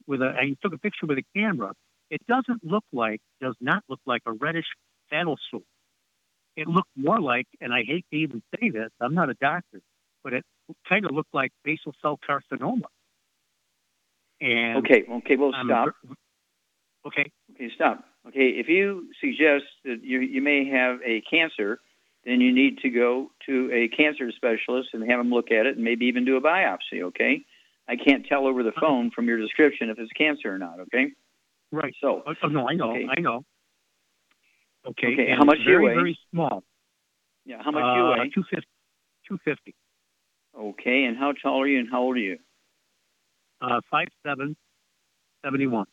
with 0.07 0.23
a 0.23 0.35
I 0.39 0.57
took 0.63 0.73
a 0.73 0.79
picture 0.79 1.07
with 1.07 1.19
a 1.19 1.25
camera. 1.37 1.73
It 2.11 2.21
doesn't 2.27 2.63
look 2.65 2.85
like 2.93 3.21
does 3.41 3.57
not 3.61 3.83
look 3.89 4.01
like 4.07 4.23
a 4.27 4.33
reddish 4.33 4.67
saddle 5.11 5.39
sore. 5.51 5.63
It 6.57 6.69
looked 6.69 6.91
more 6.97 7.21
like, 7.21 7.47
and 7.61 7.73
I 7.73 7.83
hate 7.85 8.07
to 8.13 8.17
even 8.19 8.43
say 8.55 8.71
this, 8.71 8.91
I'm 9.01 9.15
not 9.15 9.29
a 9.31 9.35
doctor, 9.35 9.81
but 10.23 10.33
it 10.35 10.45
kind 10.89 11.05
of 11.05 11.11
looked 11.11 11.35
like 11.35 11.51
basal 11.65 11.95
cell 12.01 12.19
carcinoma. 12.29 12.85
And 14.41 14.79
Okay, 14.79 15.05
okay, 15.09 15.37
well, 15.37 15.53
I'm 15.55 15.67
stop. 15.67 15.89
okay. 17.07 17.31
Okay, 17.55 17.71
stop. 17.75 18.05
Okay, 18.29 18.49
if 18.59 18.69
you 18.69 19.09
suggest 19.21 19.65
that 19.85 20.03
you, 20.03 20.21
you 20.21 20.41
may 20.43 20.69
have 20.69 20.99
a 21.05 21.21
cancer, 21.31 21.79
then 22.25 22.41
you 22.41 22.53
need 22.53 22.79
to 22.79 22.89
go 22.91 23.31
to 23.47 23.71
a 23.73 23.89
cancer 23.95 24.31
specialist 24.33 24.91
and 24.95 25.09
have 25.11 25.21
them 25.21 25.31
look 25.31 25.51
at 25.51 25.67
it 25.67 25.77
and 25.77 25.85
maybe 25.85 26.07
even 26.07 26.25
do 26.25 26.37
a 26.37 26.41
biopsy, 26.41 27.03
okay? 27.03 27.45
I 27.87 27.97
can't 27.97 28.25
tell 28.27 28.47
over 28.47 28.63
the 28.63 28.73
phone 28.81 29.11
from 29.11 29.29
your 29.29 29.37
description 29.39 29.91
if 29.91 29.99
it's 29.99 30.11
cancer 30.13 30.53
or 30.53 30.59
not, 30.59 30.81
okay? 30.81 31.13
Right. 31.71 31.95
So, 32.01 32.23
Oh, 32.27 32.35
oh, 32.43 32.49
no, 32.49 32.67
I 32.69 32.75
know, 32.75 32.93
Okay. 32.93 33.07
I 33.15 33.21
know. 33.21 33.45
Okay. 34.87 35.13
Okay, 35.13 35.31
and 35.31 35.39
how 35.39 35.45
much 35.45 35.59
do 35.65 35.71
you 35.71 35.81
weigh? 35.83 35.95
Very 35.95 36.19
small. 36.31 36.63
yeah, 37.45 37.63
how 37.63 37.71
much 37.71 37.85
uh, 37.85 37.95
you 37.97 38.05
weigh? 38.23 38.31
250. 38.35 38.67
250. 39.29 39.75
Okay, 40.59 41.05
and 41.05 41.17
how 41.19 41.33
tall 41.33 41.61
are 41.61 41.67
you 41.67 41.79
and 41.79 41.91
how 41.91 42.01
old 42.03 42.17
are 42.17 42.21
you? 42.21 42.39
Uh, 43.65 43.81
5'7", 43.93 44.55
71. 45.45 45.87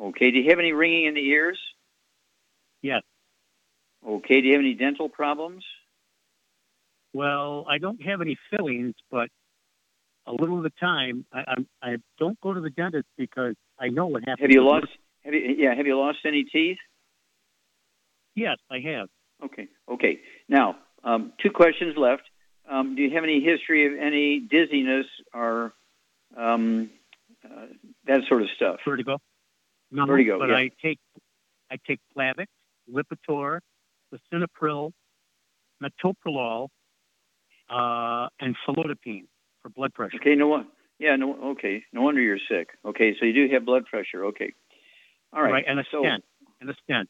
Okay, 0.00 0.30
do 0.30 0.38
you 0.38 0.50
have 0.50 0.58
any 0.58 0.72
ringing 0.72 1.06
in 1.06 1.14
the 1.14 1.26
ears? 1.26 1.58
Yes. 2.82 3.02
Okay, 4.06 4.40
do 4.40 4.46
you 4.46 4.52
have 4.54 4.60
any 4.60 4.74
dental 4.74 5.08
problems? 5.08 5.64
Well, 7.12 7.64
I 7.68 7.78
don't 7.78 8.02
have 8.02 8.20
any 8.20 8.36
fillings, 8.50 8.94
but 9.10 9.28
a 10.26 10.32
little 10.32 10.58
of 10.58 10.64
the 10.64 10.72
time, 10.80 11.24
I, 11.32 11.44
I'm, 11.46 11.66
I 11.82 11.96
don't 12.18 12.38
go 12.40 12.52
to 12.52 12.60
the 12.60 12.70
dentist 12.70 13.06
because 13.16 13.54
I 13.78 13.88
know 13.88 14.06
what 14.06 14.22
happens. 14.22 14.40
Have 14.40 14.50
you 14.50 14.64
lost, 14.64 14.88
have 15.24 15.34
you, 15.34 15.54
yeah, 15.56 15.74
have 15.74 15.86
you 15.86 15.98
lost 15.98 16.18
any 16.26 16.44
teeth? 16.44 16.78
Yes, 18.34 18.56
I 18.70 18.80
have. 18.80 19.08
Okay. 19.44 19.68
Okay. 19.90 20.20
Now, 20.48 20.76
um, 21.04 21.32
two 21.42 21.50
questions 21.50 21.94
left. 21.96 22.22
Um, 22.68 22.96
do 22.96 23.02
you 23.02 23.14
have 23.14 23.24
any 23.24 23.40
history 23.44 23.86
of 23.86 23.92
any 24.00 24.40
dizziness 24.40 25.06
or 25.32 25.72
um, 26.36 26.90
uh, 27.44 27.66
that 28.06 28.20
sort 28.28 28.42
of 28.42 28.48
stuff? 28.56 28.76
Vertigo. 28.84 29.18
No, 29.90 30.06
Vertigo, 30.06 30.38
but 30.38 30.48
yeah. 30.48 30.56
I 30.56 30.70
take 30.82 30.98
I 31.70 31.76
take 31.86 32.00
Plavix, 32.16 32.46
Lipitor, 32.92 33.60
Lisinopril, 34.12 34.92
Metoprolol, 35.82 36.68
uh, 37.70 38.28
and 38.40 38.56
Felodipine 38.66 39.26
for 39.62 39.68
blood 39.70 39.94
pressure. 39.94 40.16
Okay. 40.20 40.34
No 40.34 40.48
one. 40.48 40.68
Yeah. 40.98 41.16
No. 41.16 41.52
Okay. 41.52 41.84
No 41.92 42.02
wonder 42.02 42.20
you're 42.20 42.38
sick. 42.48 42.70
Okay. 42.84 43.14
So 43.18 43.26
you 43.26 43.32
do 43.32 43.54
have 43.54 43.64
blood 43.64 43.86
pressure. 43.86 44.26
Okay. 44.26 44.52
All 45.32 45.42
right. 45.42 45.64
and 45.66 45.80
a 45.80 45.84
so, 45.90 46.02
stent, 46.02 46.24
and 46.60 46.70
a 46.70 46.74
stent. 46.84 47.08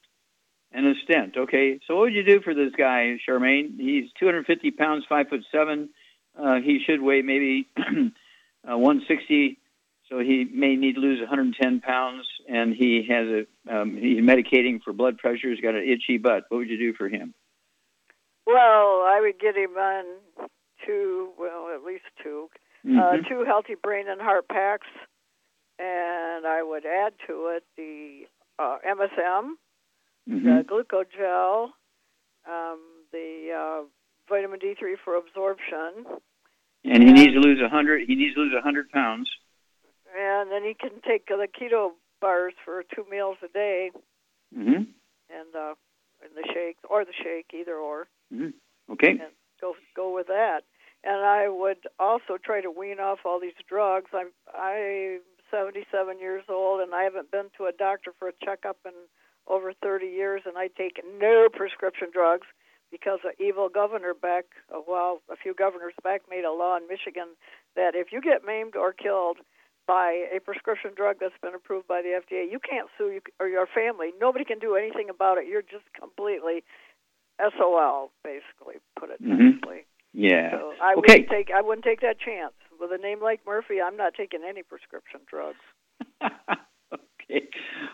And 0.72 0.86
a 0.86 0.94
stent. 1.04 1.36
Okay. 1.36 1.78
So 1.86 1.96
what 1.96 2.02
would 2.02 2.14
you 2.14 2.24
do 2.24 2.40
for 2.40 2.54
this 2.54 2.72
guy, 2.76 3.18
Charmaine? 3.28 3.78
He's 3.78 4.10
250 4.18 4.70
pounds, 4.72 5.04
five 5.08 5.28
foot 5.28 5.44
seven. 5.52 5.90
Uh, 6.38 6.56
he 6.56 6.80
should 6.84 7.00
weigh 7.00 7.22
maybe 7.22 7.68
uh, 8.70 8.76
160. 8.76 9.58
So 10.08 10.18
he 10.18 10.44
may 10.52 10.76
need 10.76 10.96
to 10.96 11.00
lose 11.00 11.18
110 11.20 11.80
pounds, 11.80 12.26
and 12.46 12.74
he 12.74 13.06
has 13.08 13.26
a 13.26 13.46
um, 13.74 13.96
he's 13.96 14.20
medicating 14.20 14.82
for 14.82 14.92
blood 14.92 15.16
pressure. 15.16 15.50
He's 15.50 15.60
got 15.60 15.74
an 15.74 15.88
itchy 15.88 16.18
butt. 16.18 16.44
What 16.50 16.58
would 16.58 16.68
you 16.68 16.76
do 16.76 16.92
for 16.92 17.08
him? 17.08 17.32
Well, 18.46 19.02
I 19.08 19.18
would 19.22 19.40
get 19.40 19.56
him 19.56 19.76
on 19.78 20.04
two, 20.84 21.30
well, 21.38 21.70
at 21.74 21.82
least 21.82 22.04
2 22.22 22.50
uh, 22.84 22.88
Mhm. 22.88 23.26
two 23.28 23.44
healthy 23.44 23.74
brain 23.74 24.08
and 24.08 24.20
heart 24.20 24.46
packs, 24.48 24.86
and 25.78 26.46
I 26.46 26.62
would 26.62 26.84
add 26.84 27.14
to 27.26 27.46
it 27.48 27.64
the 27.76 28.26
uh, 28.58 28.78
MSM, 28.84 29.56
Mhm. 30.28 30.44
the 30.44 30.64
glucogel, 30.64 31.72
um, 32.46 33.06
the 33.10 33.52
uh, 33.52 33.84
vitamin 34.28 34.60
D3 34.60 34.96
for 34.96 35.16
absorption, 35.16 36.20
And 36.84 37.02
he 37.02 37.12
needs 37.12 37.32
to 37.32 37.40
lose 37.40 37.58
a 37.60 37.64
100. 37.64 38.06
He 38.06 38.14
needs 38.14 38.34
to 38.34 38.40
lose 38.42 38.52
a 38.52 38.56
100 38.56 38.90
pounds. 38.90 39.30
and 40.16 40.50
then 40.50 40.62
he 40.64 40.74
can 40.74 41.00
take 41.06 41.26
the 41.26 41.48
keto 41.48 41.92
bars 42.20 42.52
for 42.64 42.82
two 42.94 43.04
meals 43.10 43.36
a 43.42 43.48
day, 43.48 43.90
hmm 44.54 44.84
and 45.30 45.50
uh, 45.56 45.74
and 46.22 46.32
the 46.36 46.46
shakes 46.52 46.80
or 46.88 47.04
the 47.04 47.12
shake, 47.12 47.46
either 47.54 47.74
or. 47.76 48.06
hmm 48.32 48.50
Okay. 48.90 49.10
and 49.10 49.32
go 49.60 49.74
go 49.96 50.14
with 50.14 50.26
that. 50.28 50.60
And 51.02 51.24
I 51.24 51.48
would 51.48 51.86
also 51.98 52.38
try 52.42 52.60
to 52.60 52.70
wean 52.70 53.00
off 53.00 53.20
all 53.24 53.40
these 53.40 53.52
drugs. 53.68 54.10
I'm 54.12 54.30
I'm 54.54 55.20
77 55.50 56.18
years 56.18 56.44
old, 56.48 56.80
and 56.80 56.94
I 56.94 57.02
haven't 57.04 57.30
been 57.30 57.46
to 57.58 57.64
a 57.64 57.72
doctor 57.72 58.12
for 58.18 58.28
a 58.28 58.32
checkup 58.44 58.78
in 58.84 58.92
over 59.46 59.72
30 59.72 60.06
years, 60.06 60.42
and 60.46 60.56
I 60.56 60.68
take 60.68 61.00
no 61.20 61.48
prescription 61.52 62.08
drugs 62.12 62.46
because 62.94 63.18
an 63.24 63.32
evil 63.44 63.68
governor 63.68 64.14
back, 64.14 64.44
uh, 64.72 64.78
well, 64.86 65.20
a 65.28 65.34
few 65.34 65.52
governors 65.52 65.94
back 66.04 66.22
made 66.30 66.44
a 66.44 66.52
law 66.52 66.76
in 66.76 66.86
Michigan 66.86 67.34
that 67.74 67.96
if 67.96 68.12
you 68.12 68.20
get 68.20 68.46
maimed 68.46 68.76
or 68.76 68.92
killed 68.92 69.38
by 69.84 70.22
a 70.30 70.38
prescription 70.38 70.92
drug 70.94 71.16
that's 71.18 71.34
been 71.42 71.56
approved 71.56 71.88
by 71.88 72.02
the 72.02 72.14
FDA, 72.14 72.46
you 72.48 72.60
can't 72.60 72.86
sue 72.96 73.10
you, 73.10 73.20
or 73.40 73.48
your 73.48 73.66
family. 73.66 74.12
Nobody 74.20 74.44
can 74.44 74.60
do 74.60 74.76
anything 74.76 75.10
about 75.10 75.38
it. 75.38 75.48
You're 75.48 75.66
just 75.66 75.82
completely 75.98 76.62
SOL, 77.40 78.12
basically, 78.22 78.76
put 78.96 79.10
it 79.10 79.20
Mhm. 79.20 79.58
nicely. 79.60 79.86
Yeah. 80.12 80.52
So 80.52 80.74
I 80.80 80.92
okay. 80.92 81.00
wouldn't 81.00 81.28
take 81.30 81.50
I 81.50 81.60
wouldn't 81.62 81.84
take 81.84 82.00
that 82.02 82.20
chance. 82.20 82.54
With 82.78 82.92
a 82.92 82.98
name 82.98 83.20
like 83.20 83.44
Murphy, 83.44 83.82
I'm 83.82 83.96
not 83.96 84.14
taking 84.14 84.44
any 84.44 84.62
prescription 84.62 85.20
drugs. 85.26 85.58
okay. 86.22 87.48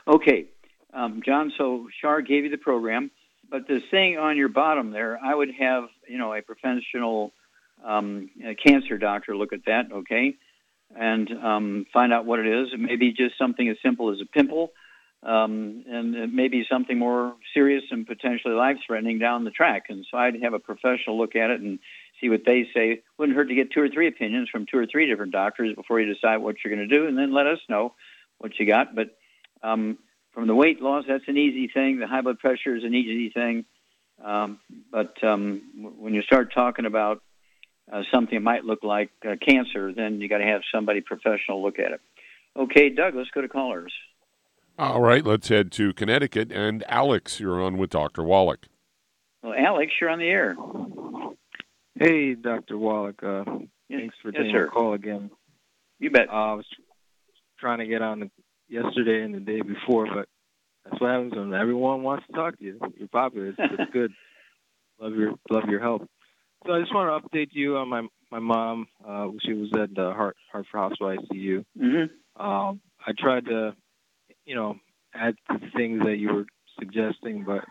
Okay. 0.07 0.45
Um, 0.93 1.23
John, 1.25 1.53
so 1.57 1.89
Shar 2.01 2.21
gave 2.21 2.45
you 2.45 2.51
the 2.51 2.59
program, 2.59 3.11
but 3.51 3.67
the 3.67 3.81
thing 3.91 4.19
on 4.19 4.37
your 4.37 4.49
bottom 4.49 4.91
there, 4.91 5.19
I 5.23 5.35
would 5.35 5.51
have, 5.59 5.85
you 6.09 6.19
know, 6.19 6.33
a 6.33 6.43
professional 6.43 7.33
um, 7.85 8.31
a 8.45 8.55
cancer 8.55 8.99
doctor 8.99 9.37
look 9.37 9.53
at 9.53 9.65
that, 9.67 9.91
okay, 9.91 10.37
and 10.95 11.31
um, 11.33 11.87
find 11.93 12.13
out 12.13 12.27
what 12.27 12.39
it 12.39 12.47
is. 12.47 12.69
It 12.73 12.81
may 12.81 12.97
be 12.97 13.13
just 13.13 13.39
something 13.39 13.69
as 13.69 13.77
simple 13.83 14.11
as 14.13 14.21
a 14.21 14.27
pimple, 14.27 14.73
um, 15.23 15.85
and 15.89 16.15
it 16.15 16.33
may 16.33 16.49
be 16.49 16.67
something 16.71 16.99
more 16.99 17.35
serious 17.55 17.85
and 17.91 18.07
potentially 18.07 18.55
life-threatening 18.55 19.19
down 19.19 19.45
the 19.45 19.51
track. 19.51 19.85
And 19.89 20.07
so 20.11 20.19
I'd 20.19 20.43
have 20.43 20.55
a 20.55 20.59
professional 20.59 21.19
look 21.19 21.37
at 21.37 21.51
it 21.51 21.61
and 21.61 21.79
see 22.21 22.29
what 22.29 22.45
they 22.45 22.69
say. 22.75 23.03
Wouldn't 23.19 23.37
hurt 23.37 23.49
to 23.49 23.55
get 23.55 23.71
two 23.71 23.81
or 23.81 23.89
three 23.89 24.09
opinions 24.09 24.49
from 24.51 24.67
two 24.67 24.79
or 24.79 24.87
three 24.87 25.07
different 25.07 25.33
doctors 25.33 25.75
before 25.75 26.01
you 26.01 26.13
decide 26.13 26.39
what 26.39 26.57
you're 26.63 26.75
going 26.75 26.89
to 26.89 26.95
do, 26.99 27.07
and 27.07 27.17
then 27.17 27.33
let 27.33 27.47
us 27.47 27.61
know 27.69 27.95
what 28.39 28.59
you 28.59 28.67
got. 28.67 28.95
But 28.95 29.17
um, 29.63 29.99
from 30.33 30.47
the 30.47 30.55
weight 30.55 30.81
loss, 30.81 31.05
that's 31.09 31.25
an 31.29 31.37
easy 31.37 31.69
thing. 31.69 31.99
The 31.99 32.07
high 32.07 32.21
blood 32.21 32.39
pressure 32.39 32.77
is 32.77 32.85
an 32.85 32.95
easy 32.95 33.31
thing. 33.31 33.65
Um, 34.25 34.59
but 34.93 35.23
um, 35.25 35.63
when 35.99 36.15
you 36.15 36.23
start 36.23 36.53
talking 36.53 36.85
about 36.87 37.23
uh, 37.91 38.03
something 38.13 38.37
that 38.37 38.43
might 38.43 38.65
look 38.65 38.85
like 38.85 39.11
uh, 39.27 39.37
cancer, 39.45 39.93
then 39.93 40.21
you 40.21 40.29
got 40.29 40.39
to 40.39 40.45
have 40.45 40.63
somebody 40.73 41.01
professional 41.01 41.63
look 41.63 41.79
at 41.79 41.93
it. 41.93 42.01
Okay, 42.57 42.91
Doug, 42.91 43.15
let's 43.15 43.31
go 43.31 43.41
to 43.41 43.49
callers. 43.49 43.93
All 44.79 45.01
right, 45.01 45.25
let's 45.25 45.49
head 45.49 45.73
to 45.73 45.93
Connecticut. 45.93 46.53
And 46.53 46.85
Alex, 46.89 47.41
you're 47.41 47.63
on 47.63 47.77
with 47.79 47.91
Dr. 47.91 48.23
Wallach. 48.23 48.67
Well, 49.43 49.55
Alex, 49.57 49.93
you're 50.01 50.11
on 50.11 50.19
the 50.19 50.29
air. 50.29 50.57
Hey, 51.99 52.35
Dr. 52.35 52.79
Wallach. 52.79 53.23
Uh, 53.23 53.45
Yes- 53.89 54.01
thanks 54.03 54.17
for 54.23 54.29
yes, 54.29 54.37
taking 54.39 54.53
sir. 54.53 54.65
the 54.67 54.71
call 54.71 54.93
again. 54.95 55.31
You 55.99 56.11
bet. 56.11 56.29
Uh, 56.29 56.33
I 56.33 56.53
was 56.55 56.67
trying 57.59 57.79
to 57.81 57.87
get 57.87 58.03
on 58.03 58.31
yesterday 58.71 59.23
and 59.23 59.35
the 59.35 59.41
day 59.41 59.61
before, 59.61 60.07
but 60.07 60.29
that's 60.85 61.01
what 61.01 61.11
happens 61.11 61.35
when 61.35 61.55
everyone 61.55 62.03
wants 62.03 62.27
to 62.27 62.33
talk 62.33 62.59
to 62.59 62.65
you. 62.65 62.81
You're 62.97 63.09
popular. 63.09 63.49
It's, 63.49 63.59
it's 63.59 63.91
good. 63.93 64.13
Love 65.01 65.15
your 65.15 65.35
love 65.51 65.65
your 65.69 65.81
help. 65.81 66.09
So 66.67 66.73
I 66.73 66.81
just 66.81 66.95
want 66.95 67.25
to 67.25 67.29
update 67.29 67.49
you 67.53 67.77
on 67.77 67.89
my 67.89 68.07
my 68.31 68.39
mom. 68.39 68.87
Uh, 69.07 69.29
she 69.45 69.55
was 69.55 69.71
at 69.81 69.95
the 69.95 70.13
Hart 70.13 70.37
Hartford 70.53 70.81
Hospital 70.81 71.17
ICU. 71.17 71.65
Mm-hmm. 71.79 72.43
Um, 72.43 72.81
I 73.07 73.13
tried 73.19 73.47
to, 73.47 73.75
you 74.45 74.55
know, 74.55 74.77
add 75.15 75.35
the 75.49 75.59
things 75.77 76.03
that 76.05 76.17
you 76.17 76.33
were 76.33 76.47
suggesting, 76.79 77.45
but 77.45 77.65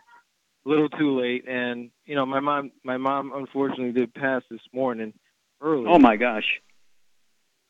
a 0.66 0.68
little 0.68 0.88
too 0.88 1.20
late. 1.20 1.46
And 1.48 1.90
you 2.04 2.14
know, 2.14 2.26
my 2.26 2.40
mom, 2.40 2.72
my 2.84 2.96
mom 2.96 3.32
unfortunately 3.34 3.92
did 3.92 4.12
pass 4.14 4.42
this 4.50 4.60
morning 4.72 5.12
early. 5.60 5.86
Oh 5.88 5.98
my 5.98 6.16
gosh. 6.16 6.60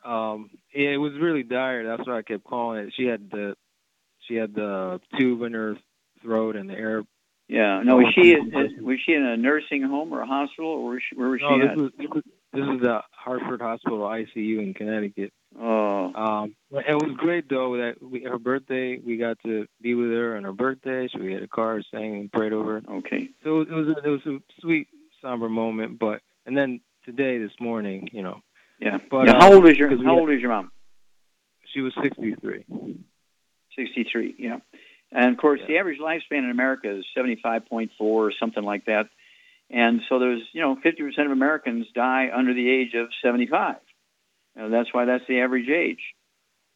Um, 0.05 0.51
yeah, 0.75 0.91
it 0.91 0.97
was 0.97 1.13
really 1.21 1.43
dire. 1.43 1.85
That's 1.87 2.07
why 2.07 2.19
I 2.19 2.23
kept 2.23 2.45
calling 2.45 2.87
it. 2.87 2.95
She 2.97 3.05
had 3.07 3.31
the, 3.31 3.55
she 4.27 4.35
had 4.35 4.55
the 4.55 5.01
tube 5.19 5.43
in 5.43 5.53
her 5.55 5.77
throat 6.23 6.57
and 6.57 6.69
the 6.71 6.75
air. 6.75 7.05
Yeah. 7.49 7.83
No, 7.83 7.97
was 7.97 8.15
she 8.15 8.37
was 8.37 9.01
she 9.05 9.13
in 9.13 9.25
a 9.25 9.37
nursing 9.37 9.83
home 9.83 10.13
or 10.15 10.21
a 10.21 10.27
hospital, 10.27 10.71
or 10.71 10.85
where, 10.85 11.01
she, 11.01 11.17
where 11.17 11.31
was 11.31 11.41
No, 11.43 11.57
she 11.57 11.61
this 11.61 11.71
at? 11.71 11.77
was, 11.77 11.91
this 11.99 12.07
was 12.09 12.23
this 12.53 12.65
is 12.65 12.81
the 12.81 13.01
Hartford 13.11 13.61
Hospital 13.61 14.01
ICU 14.01 14.63
in 14.63 14.75
Connecticut. 14.75 15.33
Oh. 15.61 16.13
Um, 16.15 16.55
it 16.71 16.95
was 16.95 17.17
great 17.17 17.49
though 17.49 17.77
that 17.77 17.97
we, 18.01 18.23
her 18.23 18.39
birthday 18.39 18.99
we 19.05 19.17
got 19.17 19.37
to 19.45 19.67
be 19.81 19.95
with 19.95 20.11
her 20.11 20.37
on 20.37 20.45
her 20.45 20.53
birthday, 20.53 21.09
so 21.13 21.21
we 21.21 21.33
had 21.33 21.43
a 21.43 21.49
car, 21.49 21.83
sang 21.91 22.15
and 22.15 22.33
prayed 22.33 22.53
over. 22.53 22.81
her. 22.81 22.93
Okay. 22.99 23.31
So 23.43 23.63
it 23.63 23.71
was 23.71 23.89
a, 23.89 24.07
it 24.07 24.09
was 24.11 24.27
a 24.27 24.39
sweet 24.61 24.87
somber 25.21 25.49
moment, 25.49 25.99
but 25.99 26.23
and 26.47 26.57
then 26.57 26.81
today 27.05 27.39
this 27.39 27.53
morning, 27.61 28.09
you 28.13 28.23
know, 28.23 28.43
Yeah. 28.81 28.99
But, 29.11 29.27
yeah. 29.27 29.33
um, 29.35 29.41
How 29.41 29.53
old 29.53 29.69
is 29.69 29.77
your 29.77 29.91
How 30.03 30.19
old 30.19 30.31
is 30.31 30.41
your 30.41 30.51
mom? 30.51 30.71
she 31.73 31.81
was 31.81 31.93
63. 32.03 32.65
63. 33.77 34.35
Yeah. 34.39 34.59
And 35.13 35.33
of 35.33 35.39
course, 35.39 35.61
the 35.67 35.79
average 35.79 35.99
lifespan 35.99 36.39
in 36.39 36.51
America 36.51 36.99
is 36.99 37.05
75.4 37.17 37.91
or 37.99 38.33
something 38.39 38.63
like 38.63 38.87
that. 38.87 39.09
And 39.71 40.01
so 40.09 40.19
there's, 40.19 40.43
you 40.53 40.61
know, 40.61 40.77
50% 40.77 41.27
of 41.27 41.31
Americans 41.31 41.87
die 41.95 42.29
under 42.35 42.55
the 42.55 42.69
age 42.69 42.95
of 42.95 43.09
75. 43.23 43.77
You 44.57 44.63
know, 44.63 44.71
that's 44.71 44.93
why 44.93 45.05
that's 45.05 45.25
the 45.29 45.41
average 45.41 45.69
age. 45.69 46.01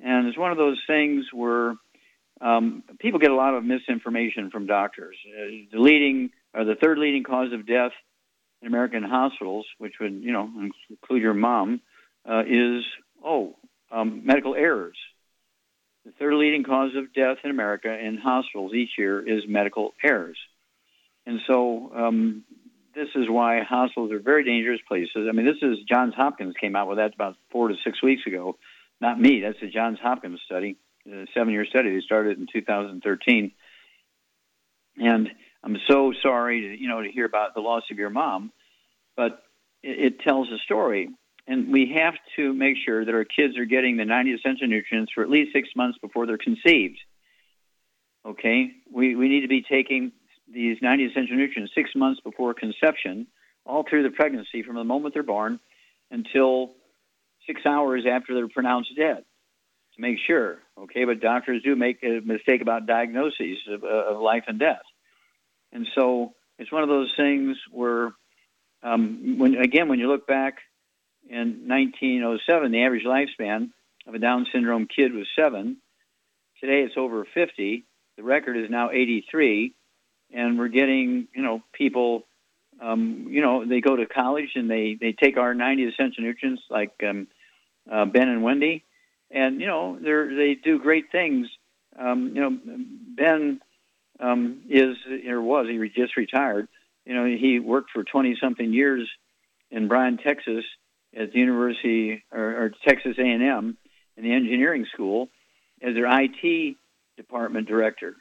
And 0.00 0.28
it's 0.28 0.38
one 0.38 0.52
of 0.52 0.58
those 0.58 0.80
things 0.86 1.26
where 1.32 1.74
um, 2.40 2.84
people 3.00 3.18
get 3.18 3.30
a 3.30 3.36
lot 3.36 3.54
of 3.54 3.64
misinformation 3.64 4.50
from 4.50 4.66
doctors. 4.66 5.16
Uh, 5.26 5.66
the 5.72 5.80
leading, 5.80 6.30
or 6.52 6.64
the 6.64 6.76
third 6.76 6.98
leading 6.98 7.24
cause 7.24 7.52
of 7.52 7.66
death 7.66 7.92
in 8.62 8.68
American 8.68 9.02
hospitals, 9.02 9.66
which 9.78 9.94
would, 10.00 10.22
you 10.22 10.32
know, 10.32 10.50
include 10.88 11.22
your 11.22 11.34
mom, 11.34 11.80
uh, 12.28 12.42
is, 12.46 12.84
oh, 13.24 13.56
um, 13.90 14.24
medical 14.24 14.54
errors. 14.54 14.96
The 16.04 16.12
third 16.12 16.34
leading 16.34 16.64
cause 16.64 16.90
of 16.96 17.14
death 17.14 17.38
in 17.44 17.50
America 17.50 17.88
in 17.88 18.18
hospitals 18.18 18.74
each 18.74 18.90
year 18.98 19.26
is 19.26 19.44
medical 19.48 19.94
errors. 20.02 20.36
And 21.26 21.40
so 21.46 21.90
um, 21.94 22.44
this 22.94 23.08
is 23.14 23.28
why 23.28 23.62
hospitals 23.62 24.12
are 24.12 24.18
very 24.18 24.44
dangerous 24.44 24.80
places. 24.86 25.26
I 25.28 25.32
mean, 25.32 25.46
this 25.46 25.62
is 25.62 25.78
Johns 25.88 26.14
Hopkins 26.14 26.54
came 26.60 26.76
out 26.76 26.88
with 26.88 26.98
that 26.98 27.14
about 27.14 27.36
four 27.50 27.68
to 27.68 27.74
six 27.84 28.02
weeks 28.02 28.22
ago. 28.26 28.58
Not 29.00 29.18
me. 29.18 29.40
That's 29.40 29.58
the 29.60 29.70
Johns 29.70 29.98
Hopkins 30.00 30.40
study, 30.44 30.76
a 31.10 31.26
seven-year 31.34 31.66
study. 31.66 31.94
They 31.94 32.02
started 32.02 32.38
in 32.38 32.46
2013. 32.52 33.52
And 34.96 35.28
I'm 35.62 35.76
so 35.88 36.12
sorry 36.22 36.60
to 36.60 36.80
you 36.80 36.88
know 36.88 37.02
to 37.02 37.10
hear 37.10 37.24
about 37.24 37.54
the 37.54 37.60
loss 37.60 37.82
of 37.90 37.98
your 37.98 38.10
mom, 38.10 38.52
but 39.16 39.42
it, 39.82 40.12
it 40.12 40.20
tells 40.20 40.48
a 40.48 40.58
story. 40.58 41.08
And 41.46 41.72
we 41.72 41.92
have 41.94 42.14
to 42.36 42.54
make 42.54 42.76
sure 42.84 43.04
that 43.04 43.14
our 43.14 43.24
kids 43.24 43.58
are 43.58 43.66
getting 43.66 43.96
the 43.96 44.04
90 44.04 44.32
essential 44.32 44.66
nutrients 44.66 45.12
for 45.12 45.22
at 45.22 45.28
least 45.28 45.52
six 45.52 45.68
months 45.76 45.98
before 45.98 46.26
they're 46.26 46.38
conceived. 46.38 46.98
Okay, 48.26 48.70
we 48.90 49.14
we 49.14 49.28
need 49.28 49.42
to 49.42 49.48
be 49.48 49.62
taking 49.62 50.12
these 50.50 50.78
90 50.80 51.04
essential 51.04 51.36
nutrients 51.36 51.72
six 51.74 51.90
months 51.94 52.20
before 52.20 52.54
conception, 52.54 53.26
all 53.66 53.84
through 53.88 54.02
the 54.02 54.10
pregnancy, 54.10 54.62
from 54.62 54.76
the 54.76 54.84
moment 54.84 55.12
they're 55.12 55.22
born 55.22 55.60
until 56.10 56.72
six 57.46 57.66
hours 57.66 58.04
after 58.10 58.34
they're 58.34 58.48
pronounced 58.48 58.90
dead 58.96 59.24
to 59.96 60.00
make 60.00 60.16
sure. 60.26 60.58
Okay, 60.78 61.04
but 61.04 61.20
doctors 61.20 61.62
do 61.62 61.76
make 61.76 62.02
a 62.02 62.20
mistake 62.24 62.62
about 62.62 62.86
diagnoses 62.86 63.58
of, 63.68 63.84
of 63.84 64.20
life 64.22 64.44
and 64.46 64.58
death, 64.58 64.82
and 65.70 65.86
so 65.94 66.32
it's 66.58 66.72
one 66.72 66.82
of 66.82 66.88
those 66.88 67.12
things 67.18 67.58
where, 67.70 68.12
um, 68.82 69.38
when 69.38 69.56
again, 69.56 69.88
when 69.88 69.98
you 69.98 70.08
look 70.08 70.26
back 70.26 70.58
in 71.28 71.68
1907, 71.68 72.72
the 72.72 72.82
average 72.82 73.04
lifespan 73.04 73.70
of 74.06 74.14
a 74.14 74.18
Down 74.18 74.46
syndrome 74.52 74.86
kid 74.86 75.12
was 75.12 75.26
seven. 75.36 75.78
Today, 76.60 76.82
it's 76.82 76.96
over 76.96 77.26
50. 77.34 77.84
The 78.16 78.22
record 78.22 78.56
is 78.56 78.70
now 78.70 78.90
83, 78.90 79.74
and 80.32 80.58
we're 80.58 80.68
getting 80.68 81.28
you 81.34 81.42
know 81.42 81.62
people. 81.72 82.24
Um, 82.80 83.28
you 83.30 83.40
know, 83.40 83.64
they 83.64 83.80
go 83.80 83.94
to 83.96 84.06
college 84.06 84.50
and 84.56 84.68
they 84.68 84.96
they 85.00 85.12
take 85.12 85.36
our 85.36 85.54
90 85.54 85.84
essential 85.84 86.24
nutrients 86.24 86.62
like 86.68 86.92
um, 87.08 87.28
uh, 87.90 88.04
Ben 88.04 88.28
and 88.28 88.42
Wendy, 88.42 88.84
and 89.30 89.60
you 89.60 89.66
know 89.66 89.98
they 90.00 90.34
they 90.34 90.54
do 90.54 90.78
great 90.78 91.10
things. 91.12 91.48
Um, 91.98 92.32
you 92.34 92.40
know, 92.40 92.58
Ben 93.16 93.60
um, 94.20 94.62
is 94.68 94.96
or 95.28 95.40
was 95.40 95.66
he 95.68 95.78
just 95.88 96.16
retired. 96.16 96.68
You 97.04 97.14
know, 97.14 97.24
he 97.26 97.58
worked 97.58 97.90
for 97.90 98.02
20 98.02 98.36
something 98.40 98.72
years 98.72 99.08
in 99.70 99.88
Bryan, 99.88 100.16
Texas, 100.16 100.64
at 101.16 101.32
the 101.32 101.38
University 101.38 102.24
or, 102.32 102.64
or 102.64 102.70
Texas 102.86 103.16
A&M 103.18 103.76
in 104.16 104.24
the 104.24 104.32
engineering 104.32 104.86
school 104.92 105.28
as 105.82 105.94
their 105.94 106.06
IT 106.06 106.76
department 107.16 107.68
director. 107.68 108.16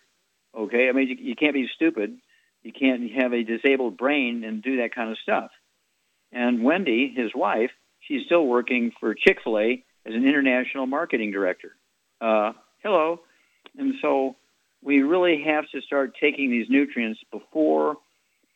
Okay, 0.56 0.90
I 0.90 0.92
mean 0.92 1.10
you, 1.10 1.16
you 1.20 1.36
can't 1.36 1.54
be 1.54 1.68
stupid. 1.76 2.18
You 2.62 2.72
can't 2.72 3.12
have 3.12 3.34
a 3.34 3.44
disabled 3.44 3.98
brain 3.98 4.44
and 4.44 4.62
do 4.62 4.78
that 4.78 4.96
kind 4.96 5.12
of 5.12 5.18
stuff. 5.22 5.52
And 6.32 6.64
Wendy, 6.64 7.14
his 7.16 7.32
wife, 7.36 7.72
she's 8.00 8.26
still 8.26 8.46
working 8.46 8.92
for 9.00 9.14
Chick 9.14 9.40
Fil 9.44 9.60
A 9.60 9.84
as 10.06 10.14
an 10.14 10.28
international 10.28 10.86
marketing 10.86 11.32
director. 11.32 11.76
Uh, 12.22 12.54
hello, 12.84 13.20
and 13.78 13.96
so 14.02 14.36
we 14.82 15.02
really 15.02 15.44
have 15.46 15.66
to 15.72 15.82
start 15.82 16.14
taking 16.20 16.52
these 16.52 16.68
nutrients 16.70 17.20
before 17.32 17.98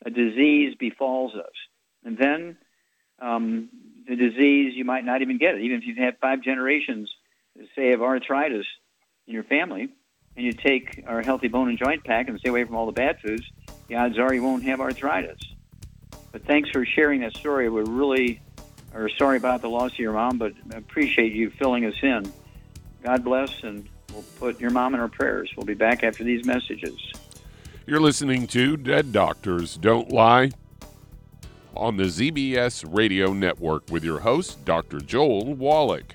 a 0.04 0.10
disease 0.10 0.74
befalls 0.78 1.34
us, 1.34 1.52
and 2.04 2.16
then 2.18 2.56
um, 3.20 3.68
the 4.08 4.16
disease 4.16 4.74
you 4.74 4.84
might 4.84 5.04
not 5.04 5.20
even 5.20 5.36
get 5.38 5.54
it, 5.54 5.60
even 5.60 5.78
if 5.78 5.86
you've 5.86 5.98
had 5.98 6.16
five 6.18 6.42
generations, 6.42 7.10
say, 7.76 7.92
of 7.92 8.02
arthritis 8.02 8.66
in 9.26 9.34
your 9.34 9.44
family, 9.44 9.88
and 10.36 10.46
you 10.46 10.52
take 10.52 11.04
our 11.06 11.22
healthy 11.22 11.48
bone 11.48 11.68
and 11.68 11.78
joint 11.78 12.02
pack 12.04 12.28
and 12.28 12.38
stay 12.40 12.48
away 12.48 12.64
from 12.64 12.74
all 12.74 12.86
the 12.86 12.92
bad 12.92 13.20
foods, 13.20 13.44
the 13.88 13.96
odds 13.96 14.18
are 14.18 14.32
you 14.32 14.42
won't 14.42 14.64
have 14.64 14.80
arthritis. 14.80 15.38
But 16.32 16.46
thanks 16.46 16.70
for 16.70 16.86
sharing 16.86 17.20
that 17.20 17.36
story. 17.36 17.68
We 17.68 17.82
really 17.82 18.40
are 18.94 19.10
sorry 19.10 19.36
about 19.36 19.60
the 19.60 19.68
loss 19.68 19.92
of 19.92 19.98
your 19.98 20.12
mom, 20.12 20.38
but 20.38 20.54
appreciate 20.72 21.32
you 21.32 21.50
filling 21.50 21.84
us 21.84 21.94
in. 22.02 22.32
God 23.02 23.22
bless, 23.24 23.62
and 23.62 23.86
we'll 24.12 24.24
put 24.38 24.58
your 24.58 24.70
mom 24.70 24.94
in 24.94 25.00
our 25.00 25.08
prayers. 25.08 25.50
We'll 25.56 25.66
be 25.66 25.74
back 25.74 26.02
after 26.02 26.24
these 26.24 26.46
messages. 26.46 26.96
You're 27.84 28.00
listening 28.00 28.46
to 28.48 28.76
Dead 28.76 29.12
Doctors 29.12 29.76
Don't 29.76 30.10
Lie 30.10 30.52
on 31.76 31.96
the 31.96 32.04
ZBS 32.04 32.84
Radio 32.94 33.32
Network 33.32 33.90
with 33.90 34.04
your 34.04 34.20
host, 34.20 34.64
Dr. 34.64 35.00
Joel 35.00 35.54
Wallach. 35.54 36.14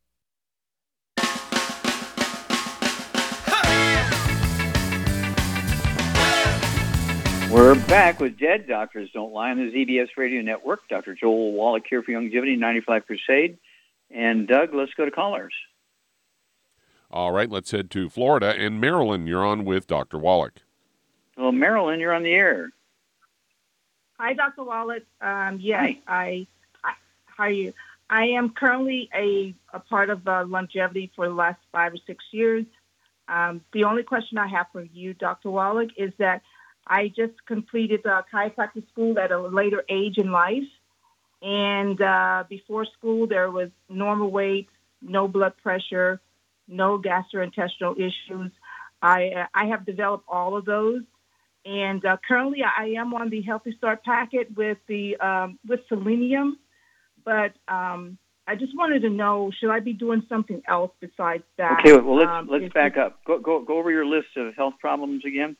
We're 7.51 7.75
back 7.75 8.21
with 8.21 8.39
Dead 8.39 8.65
Doctors 8.65 9.11
Don't 9.11 9.33
Lie 9.33 9.51
on 9.51 9.57
the 9.57 9.71
ZBS 9.73 10.07
Radio 10.15 10.41
Network. 10.41 10.87
Dr. 10.87 11.13
Joel 11.13 11.51
Wallach 11.51 11.83
here 11.89 12.01
for 12.01 12.13
Youngevity 12.13 12.57
95 12.57 13.05
Crusade. 13.05 13.57
And 14.09 14.47
Doug, 14.47 14.73
let's 14.73 14.93
go 14.93 15.03
to 15.03 15.11
callers. 15.11 15.53
All 17.11 17.33
right, 17.33 17.49
let's 17.49 17.71
head 17.71 17.91
to 17.91 18.09
Florida. 18.09 18.55
And 18.57 18.79
Marilyn, 18.79 19.27
you're 19.27 19.45
on 19.45 19.65
with 19.65 19.85
Dr. 19.85 20.17
Wallach. 20.17 20.61
Well, 21.35 21.51
Marilyn, 21.51 21.99
you're 21.99 22.13
on 22.13 22.23
the 22.23 22.31
air. 22.31 22.69
Hi, 24.17 24.31
Dr. 24.31 24.63
Wallach. 24.63 25.03
Um, 25.19 25.59
yes, 25.59 25.95
I, 26.07 26.47
I. 26.85 26.93
How 27.25 27.43
are 27.43 27.49
you? 27.51 27.73
I 28.09 28.27
am 28.27 28.51
currently 28.51 29.09
a, 29.13 29.53
a 29.73 29.79
part 29.79 30.09
of 30.09 30.25
uh, 30.25 30.45
Youngevity 30.45 31.09
for 31.17 31.27
the 31.27 31.33
last 31.33 31.59
five 31.73 31.91
or 31.91 31.97
six 32.07 32.23
years. 32.31 32.63
Um, 33.27 33.59
the 33.73 33.83
only 33.83 34.03
question 34.03 34.37
I 34.37 34.47
have 34.47 34.67
for 34.71 34.83
you, 34.83 35.13
Dr. 35.13 35.49
Wallach, 35.51 35.89
is 35.97 36.13
that 36.17 36.43
I 36.87 37.07
just 37.07 37.33
completed 37.47 38.05
uh, 38.05 38.23
chiropractic 38.33 38.89
school 38.89 39.17
at 39.19 39.31
a 39.31 39.39
later 39.39 39.83
age 39.89 40.17
in 40.17 40.31
life. 40.31 40.69
And 41.41 41.99
uh, 42.01 42.43
before 42.49 42.85
school, 42.97 43.27
there 43.27 43.49
was 43.49 43.69
normal 43.89 44.29
weight, 44.31 44.69
no 45.01 45.27
blood 45.27 45.53
pressure, 45.61 46.21
no 46.67 46.99
gastrointestinal 47.01 47.95
issues. 47.97 48.51
I, 49.01 49.29
uh, 49.29 49.45
I 49.53 49.65
have 49.67 49.85
developed 49.85 50.25
all 50.27 50.55
of 50.55 50.65
those. 50.65 51.01
And 51.65 52.03
uh, 52.05 52.17
currently, 52.27 52.59
I 52.63 52.93
am 52.97 53.13
on 53.13 53.29
the 53.29 53.41
Healthy 53.41 53.75
Start 53.77 54.03
packet 54.03 54.55
with 54.55 54.79
the 54.87 55.15
um, 55.17 55.59
with 55.67 55.81
selenium, 55.89 56.57
but 57.23 57.53
um, 57.67 58.17
I 58.47 58.55
just 58.55 58.75
wanted 58.75 59.03
to 59.03 59.09
know: 59.09 59.51
should 59.59 59.69
I 59.69 59.79
be 59.79 59.93
doing 59.93 60.23
something 60.27 60.63
else 60.67 60.91
besides 60.99 61.43
that? 61.57 61.81
Okay, 61.81 61.93
well 61.93 62.17
let's 62.17 62.31
Um, 62.31 62.47
let's 62.49 62.73
back 62.73 62.97
up. 62.97 63.23
Go, 63.25 63.37
go 63.37 63.63
go 63.63 63.77
over 63.77 63.91
your 63.91 64.05
list 64.05 64.29
of 64.37 64.55
health 64.55 64.73
problems 64.79 65.23
again. 65.23 65.55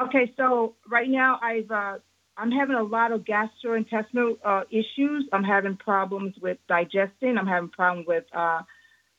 Okay, 0.00 0.32
so 0.36 0.74
right 0.90 1.08
now 1.08 1.38
I've 1.42 1.70
uh, 1.70 1.98
I'm 2.36 2.50
having 2.50 2.76
a 2.76 2.82
lot 2.82 3.12
of 3.12 3.24
gastrointestinal 3.24 4.36
uh, 4.44 4.62
issues. 4.70 5.28
I'm 5.32 5.44
having 5.44 5.76
problems 5.76 6.34
with 6.40 6.58
digesting. 6.68 7.36
I'm 7.38 7.46
having 7.46 7.68
problems 7.68 8.06
with 8.06 8.24
uh, 8.34 8.62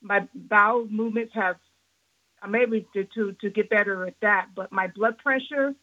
my 0.01 0.27
bowel 0.33 0.87
movements. 0.89 1.33
Have 1.35 1.57
I'm 2.41 2.55
able 2.55 2.81
to, 2.93 3.03
to 3.15 3.33
to 3.41 3.49
get 3.49 3.69
better 3.69 4.05
at 4.07 4.15
that, 4.21 4.47
but 4.55 4.71
my 4.71 4.87
blood 4.87 5.17
pressure 5.19 5.73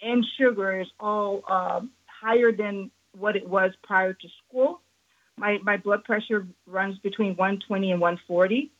and 0.00 0.24
sugar 0.38 0.80
is 0.80 0.88
all 0.98 1.42
um, 1.48 1.90
higher 2.06 2.50
than 2.50 2.90
what 3.16 3.36
it 3.36 3.48
was 3.48 3.72
prior 3.82 4.12
to 4.14 4.28
school. 4.46 4.80
My 5.36 5.58
my 5.62 5.76
blood 5.76 6.04
pressure 6.04 6.46
runs 6.66 6.98
between 6.98 7.36
120 7.36 7.92
and 7.92 8.00
140, 8.00 8.70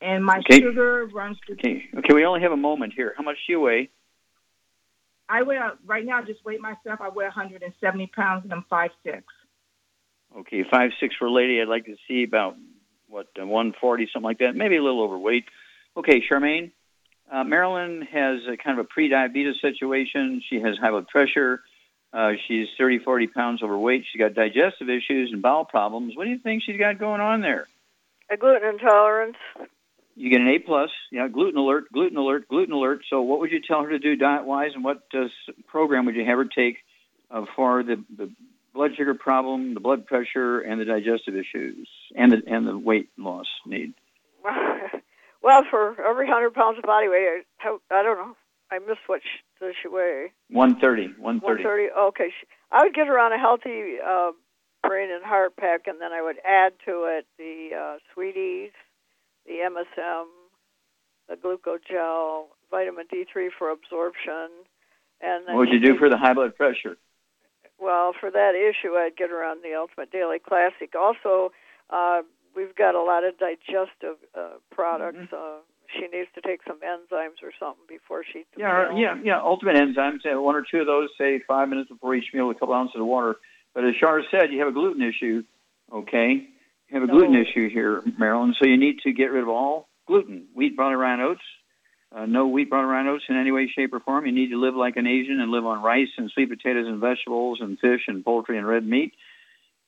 and 0.00 0.24
my 0.24 0.38
Okay. 0.38 0.60
sugar 0.60 1.06
runs. 1.12 1.36
Between, 1.46 1.76
Okay, 1.76 1.98
okay, 1.98 2.14
we 2.14 2.24
only 2.24 2.40
have 2.40 2.52
a 2.52 2.56
moment 2.56 2.94
here. 2.96 3.14
How 3.16 3.22
much 3.22 3.36
do 3.46 3.52
you 3.52 3.60
weigh? 3.60 3.90
I 5.28 5.42
weigh 5.42 5.58
right 5.86 6.04
now. 6.04 6.22
Just 6.22 6.44
weigh 6.44 6.58
myself. 6.58 7.00
I 7.00 7.08
weigh 7.08 7.24
170 7.24 8.06
pounds, 8.08 8.44
and 8.44 8.52
I'm 8.52 8.64
five 8.68 8.90
six. 9.02 9.24
Okay, 10.36 10.64
five 10.70 10.90
six 11.00 11.14
for 11.16 11.26
a 11.26 11.32
lady. 11.32 11.60
I'd 11.60 11.68
like 11.68 11.86
to 11.86 11.96
see 12.08 12.24
about 12.24 12.56
what 13.08 13.28
uh, 13.40 13.46
140, 13.46 14.08
something 14.12 14.24
like 14.24 14.38
that. 14.38 14.54
Maybe 14.54 14.76
a 14.76 14.82
little 14.82 15.02
overweight. 15.02 15.44
Okay, 15.96 16.20
Charmaine. 16.20 16.72
Uh, 17.30 17.44
Marilyn 17.44 18.02
has 18.02 18.40
a 18.52 18.56
kind 18.56 18.78
of 18.78 18.84
a 18.84 18.88
pre-diabetes 18.88 19.56
situation. 19.62 20.42
She 20.48 20.60
has 20.60 20.76
high 20.76 20.90
blood 20.90 21.08
pressure. 21.08 21.62
Uh, 22.12 22.32
she's 22.46 22.68
30, 22.78 23.00
40 23.00 23.26
pounds 23.28 23.62
overweight. 23.62 24.04
She's 24.10 24.20
got 24.20 24.34
digestive 24.34 24.88
issues 24.88 25.30
and 25.32 25.42
bowel 25.42 25.64
problems. 25.64 26.16
What 26.16 26.24
do 26.24 26.30
you 26.30 26.38
think 26.38 26.62
she's 26.64 26.78
got 26.78 26.98
going 26.98 27.20
on 27.20 27.40
there? 27.40 27.66
A 28.30 28.36
gluten 28.36 28.68
intolerance. 28.68 29.36
You 30.16 30.30
get 30.30 30.40
an 30.40 30.48
A 30.48 30.58
plus. 30.58 30.90
Yeah, 31.10 31.28
gluten 31.28 31.58
alert, 31.58 31.90
gluten 31.92 32.16
alert, 32.16 32.48
gluten 32.48 32.72
alert. 32.72 33.02
So, 33.10 33.22
what 33.22 33.40
would 33.40 33.50
you 33.50 33.60
tell 33.60 33.82
her 33.82 33.90
to 33.90 33.98
do 33.98 34.16
diet 34.16 34.44
wise, 34.44 34.70
and 34.74 34.84
what 34.84 35.02
uh, 35.12 35.26
program 35.66 36.06
would 36.06 36.14
you 36.14 36.24
have 36.24 36.38
her 36.38 36.44
take 36.44 36.78
uh, 37.30 37.44
for 37.56 37.82
the, 37.82 38.02
the 38.16 38.30
blood 38.72 38.92
sugar 38.96 39.14
problem, 39.14 39.74
the 39.74 39.80
blood 39.80 40.06
pressure, 40.06 40.60
and 40.60 40.80
the 40.80 40.84
digestive 40.84 41.34
issues, 41.36 41.88
and 42.14 42.32
the 42.32 42.42
and 42.46 42.66
the 42.66 42.78
weight 42.78 43.08
loss 43.18 43.46
need? 43.66 43.94
well, 45.42 45.62
for 45.70 46.00
every 46.04 46.28
hundred 46.28 46.54
pounds 46.54 46.78
of 46.78 46.84
body 46.84 47.08
weight, 47.08 47.44
I, 47.60 47.76
I 47.90 48.02
don't 48.02 48.18
know. 48.18 48.36
I 48.70 48.78
missed 48.78 49.06
what 49.06 49.20
she, 49.22 49.64
does 49.64 49.74
she 49.82 49.88
weigh? 49.88 50.32
One 50.50 50.78
thirty, 50.78 51.08
one 51.18 51.38
One 51.38 51.52
thirty. 51.52 51.62
thirty. 51.64 51.92
Okay, 51.92 52.30
I 52.70 52.84
would 52.84 52.94
get 52.94 53.06
her 53.06 53.18
on 53.18 53.32
a 53.32 53.38
healthy 53.38 53.96
uh, 54.04 54.32
brain 54.86 55.10
and 55.10 55.24
heart 55.24 55.56
pack, 55.56 55.86
and 55.86 56.00
then 56.00 56.12
I 56.12 56.22
would 56.22 56.36
add 56.44 56.72
to 56.86 57.04
it 57.18 57.26
the 57.38 57.70
uh, 57.76 57.98
sweeties, 58.12 58.70
the 59.46 59.64
MSM, 59.64 60.24
the 61.28 61.36
glucogel, 61.36 62.46
vitamin 62.70 63.06
D3 63.12 63.48
for 63.58 63.70
absorption, 63.70 64.50
and 65.20 65.46
then 65.46 65.56
What 65.56 65.68
would 65.68 65.72
you 65.72 65.80
do 65.80 65.96
for 65.98 66.08
the 66.08 66.16
high 66.16 66.34
blood 66.34 66.56
pressure? 66.56 66.96
Well, 67.78 68.12
for 68.18 68.30
that 68.30 68.54
issue, 68.54 68.94
I'd 68.94 69.16
get 69.16 69.30
her 69.30 69.44
on 69.44 69.58
the 69.62 69.74
Ultimate 69.74 70.10
Daily 70.10 70.38
Classic. 70.38 70.94
Also, 70.94 71.52
uh, 71.90 72.22
we've 72.54 72.74
got 72.74 72.94
a 72.94 73.02
lot 73.02 73.24
of 73.24 73.38
digestive 73.38 74.16
uh, 74.34 74.58
products. 74.70 75.18
Mm-hmm. 75.18 75.34
Uh, 75.34 75.60
she 75.92 76.06
needs 76.08 76.28
to 76.34 76.40
take 76.40 76.60
some 76.66 76.78
enzymes 76.80 77.42
or 77.42 77.52
something 77.58 77.84
before 77.88 78.24
she. 78.24 78.44
Yeah, 78.56 78.88
meal. 78.90 78.98
yeah, 78.98 79.14
yeah. 79.22 79.40
Ultimate 79.40 79.76
enzymes. 79.76 80.20
One 80.24 80.54
or 80.54 80.64
two 80.68 80.78
of 80.80 80.86
those, 80.86 81.08
say 81.18 81.40
five 81.46 81.68
minutes 81.68 81.90
before 81.90 82.14
each 82.14 82.32
meal, 82.32 82.48
with 82.48 82.56
a 82.56 82.60
couple 82.60 82.74
ounces 82.74 83.00
of 83.00 83.06
water. 83.06 83.36
But 83.74 83.84
as 83.84 83.94
Char 84.00 84.22
said, 84.30 84.52
you 84.52 84.60
have 84.60 84.68
a 84.68 84.72
gluten 84.72 85.02
issue. 85.02 85.42
Okay, 85.92 86.48
have 86.94 87.02
a 87.02 87.06
gluten 87.08 87.34
issue 87.34 87.68
here, 87.68 88.02
Marilyn. 88.18 88.54
So 88.58 88.66
you 88.66 88.78
need 88.78 89.00
to 89.00 89.12
get 89.12 89.26
rid 89.26 89.42
of 89.42 89.48
all 89.48 89.88
gluten: 90.06 90.46
wheat, 90.54 90.76
barley, 90.76 90.96
rye, 90.96 91.12
and 91.12 91.22
oats. 91.22 91.42
Uh, 92.14 92.26
no 92.26 92.46
wheat, 92.46 92.70
brown, 92.70 92.84
or 92.84 93.10
oats 93.10 93.24
in 93.28 93.36
any 93.36 93.50
way, 93.50 93.68
shape, 93.74 93.92
or 93.92 93.98
form. 93.98 94.24
You 94.24 94.32
need 94.32 94.50
to 94.50 94.60
live 94.60 94.76
like 94.76 94.96
an 94.96 95.06
Asian 95.06 95.40
and 95.40 95.50
live 95.50 95.66
on 95.66 95.82
rice 95.82 96.10
and 96.16 96.30
sweet 96.30 96.48
potatoes 96.48 96.86
and 96.86 97.00
vegetables 97.00 97.58
and 97.60 97.76
fish 97.78 98.02
and 98.06 98.24
poultry 98.24 98.56
and 98.56 98.66
red 98.66 98.86
meat. 98.86 99.14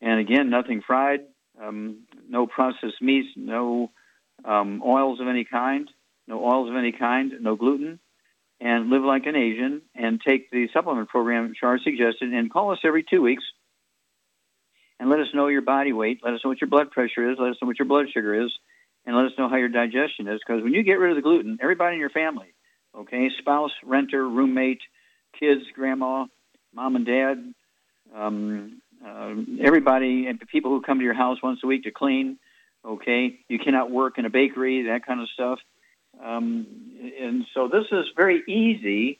And 0.00 0.18
again, 0.18 0.50
nothing 0.50 0.82
fried, 0.84 1.20
um, 1.62 2.02
no 2.28 2.48
processed 2.48 3.00
meats, 3.00 3.28
no 3.36 3.92
um, 4.44 4.82
oils 4.84 5.20
of 5.20 5.28
any 5.28 5.44
kind, 5.44 5.88
no 6.26 6.44
oils 6.44 6.68
of 6.68 6.76
any 6.76 6.90
kind, 6.90 7.32
no 7.40 7.54
gluten, 7.54 8.00
and 8.60 8.90
live 8.90 9.02
like 9.02 9.26
an 9.26 9.36
Asian 9.36 9.82
and 9.94 10.20
take 10.20 10.50
the 10.50 10.66
supplement 10.72 11.08
program 11.08 11.52
Char 11.58 11.78
suggested 11.78 12.32
and 12.32 12.52
call 12.52 12.72
us 12.72 12.78
every 12.84 13.04
two 13.08 13.22
weeks 13.22 13.44
and 14.98 15.10
let 15.10 15.20
us 15.20 15.28
know 15.34 15.48
your 15.48 15.62
body 15.62 15.92
weight. 15.92 16.20
Let 16.22 16.34
us 16.34 16.40
know 16.44 16.50
what 16.50 16.60
your 16.60 16.70
blood 16.70 16.90
pressure 16.90 17.30
is. 17.30 17.38
Let 17.38 17.50
us 17.50 17.56
know 17.60 17.66
what 17.66 17.78
your 17.78 17.88
blood 17.88 18.06
sugar 18.12 18.44
is 18.44 18.52
and 19.06 19.16
let 19.16 19.26
us 19.26 19.32
know 19.38 19.48
how 19.48 19.56
your 19.56 19.68
digestion 19.68 20.26
is. 20.28 20.40
Because 20.46 20.62
when 20.62 20.74
you 20.74 20.82
get 20.82 20.98
rid 20.98 21.10
of 21.10 21.16
the 21.16 21.22
gluten, 21.22 21.58
everybody 21.62 21.94
in 21.94 22.00
your 22.00 22.10
family, 22.10 22.52
okay, 22.94 23.30
spouse, 23.38 23.70
renter, 23.84 24.28
roommate, 24.28 24.80
kids, 25.38 25.62
grandma, 25.74 26.26
mom 26.74 26.96
and 26.96 27.06
dad, 27.06 27.54
um, 28.14 28.82
uh, 29.06 29.34
everybody, 29.60 30.26
and 30.26 30.40
people 30.48 30.70
who 30.70 30.80
come 30.80 30.98
to 30.98 31.04
your 31.04 31.14
house 31.14 31.38
once 31.42 31.60
a 31.62 31.66
week 31.66 31.84
to 31.84 31.90
clean, 31.90 32.38
okay, 32.84 33.38
you 33.48 33.58
cannot 33.58 33.90
work 33.90 34.18
in 34.18 34.24
a 34.24 34.30
bakery, 34.30 34.84
that 34.88 35.06
kind 35.06 35.20
of 35.20 35.28
stuff. 35.30 35.58
Um, 36.22 36.66
and 37.20 37.44
so 37.54 37.68
this 37.68 37.84
is 37.92 38.06
very 38.16 38.42
easy, 38.48 39.18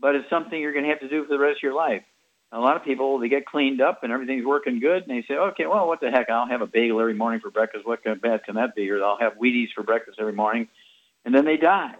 but 0.00 0.14
it's 0.14 0.28
something 0.30 0.58
you're 0.58 0.72
going 0.72 0.84
to 0.84 0.90
have 0.90 1.00
to 1.00 1.08
do 1.08 1.24
for 1.24 1.28
the 1.28 1.38
rest 1.38 1.58
of 1.58 1.62
your 1.62 1.74
life. 1.74 2.02
A 2.50 2.58
lot 2.58 2.76
of 2.76 2.84
people 2.84 3.18
they 3.18 3.28
get 3.28 3.44
cleaned 3.44 3.80
up 3.80 4.02
and 4.02 4.12
everything's 4.12 4.44
working 4.44 4.80
good, 4.80 5.06
and 5.06 5.10
they 5.10 5.26
say, 5.26 5.34
"Okay, 5.34 5.66
well, 5.66 5.86
what 5.86 6.00
the 6.00 6.10
heck? 6.10 6.30
I'll 6.30 6.48
have 6.48 6.62
a 6.62 6.66
bagel 6.66 7.00
every 7.00 7.14
morning 7.14 7.40
for 7.40 7.50
breakfast. 7.50 7.86
What 7.86 8.02
kind 8.02 8.16
of 8.16 8.22
bad 8.22 8.44
can 8.44 8.54
that 8.54 8.74
be?" 8.74 8.90
Or 8.90 9.04
I'll 9.04 9.18
have 9.18 9.34
Wheaties 9.34 9.72
for 9.74 9.82
breakfast 9.82 10.18
every 10.18 10.32
morning, 10.32 10.68
and 11.24 11.34
then 11.34 11.44
they 11.44 11.58
die. 11.58 11.96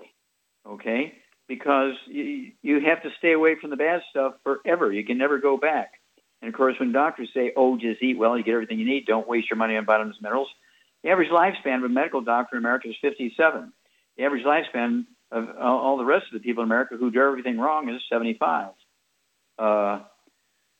Okay, 0.66 1.14
because 1.48 1.94
you, 2.06 2.52
you 2.62 2.80
have 2.80 3.02
to 3.02 3.10
stay 3.18 3.32
away 3.32 3.56
from 3.60 3.70
the 3.70 3.76
bad 3.76 4.02
stuff 4.10 4.34
forever. 4.42 4.90
You 4.90 5.04
can 5.04 5.18
never 5.18 5.38
go 5.38 5.56
back. 5.58 6.00
And 6.40 6.48
of 6.48 6.56
course, 6.56 6.76
when 6.78 6.92
doctors 6.92 7.28
say, 7.34 7.52
"Oh, 7.54 7.76
just 7.76 8.02
eat 8.02 8.16
well, 8.16 8.38
you 8.38 8.44
get 8.44 8.54
everything 8.54 8.78
you 8.78 8.86
need. 8.86 9.04
Don't 9.04 9.28
waste 9.28 9.50
your 9.50 9.58
money 9.58 9.76
on 9.76 9.84
vitamins 9.84 10.16
and 10.16 10.22
minerals," 10.22 10.48
the 11.02 11.10
average 11.10 11.30
lifespan 11.30 11.78
of 11.78 11.84
a 11.84 11.88
medical 11.88 12.22
doctor 12.22 12.56
in 12.56 12.62
America 12.62 12.88
is 12.88 12.96
57. 13.02 13.72
The 14.16 14.24
average 14.24 14.44
lifespan 14.44 15.04
of 15.30 15.56
all 15.58 15.96
the 15.98 16.04
rest 16.04 16.26
of 16.26 16.32
the 16.32 16.40
people 16.40 16.62
in 16.62 16.68
America 16.68 16.96
who 16.96 17.10
do 17.10 17.20
everything 17.20 17.58
wrong 17.58 17.88
is 17.88 18.00
75. 18.08 18.72
Uh, 19.58 20.00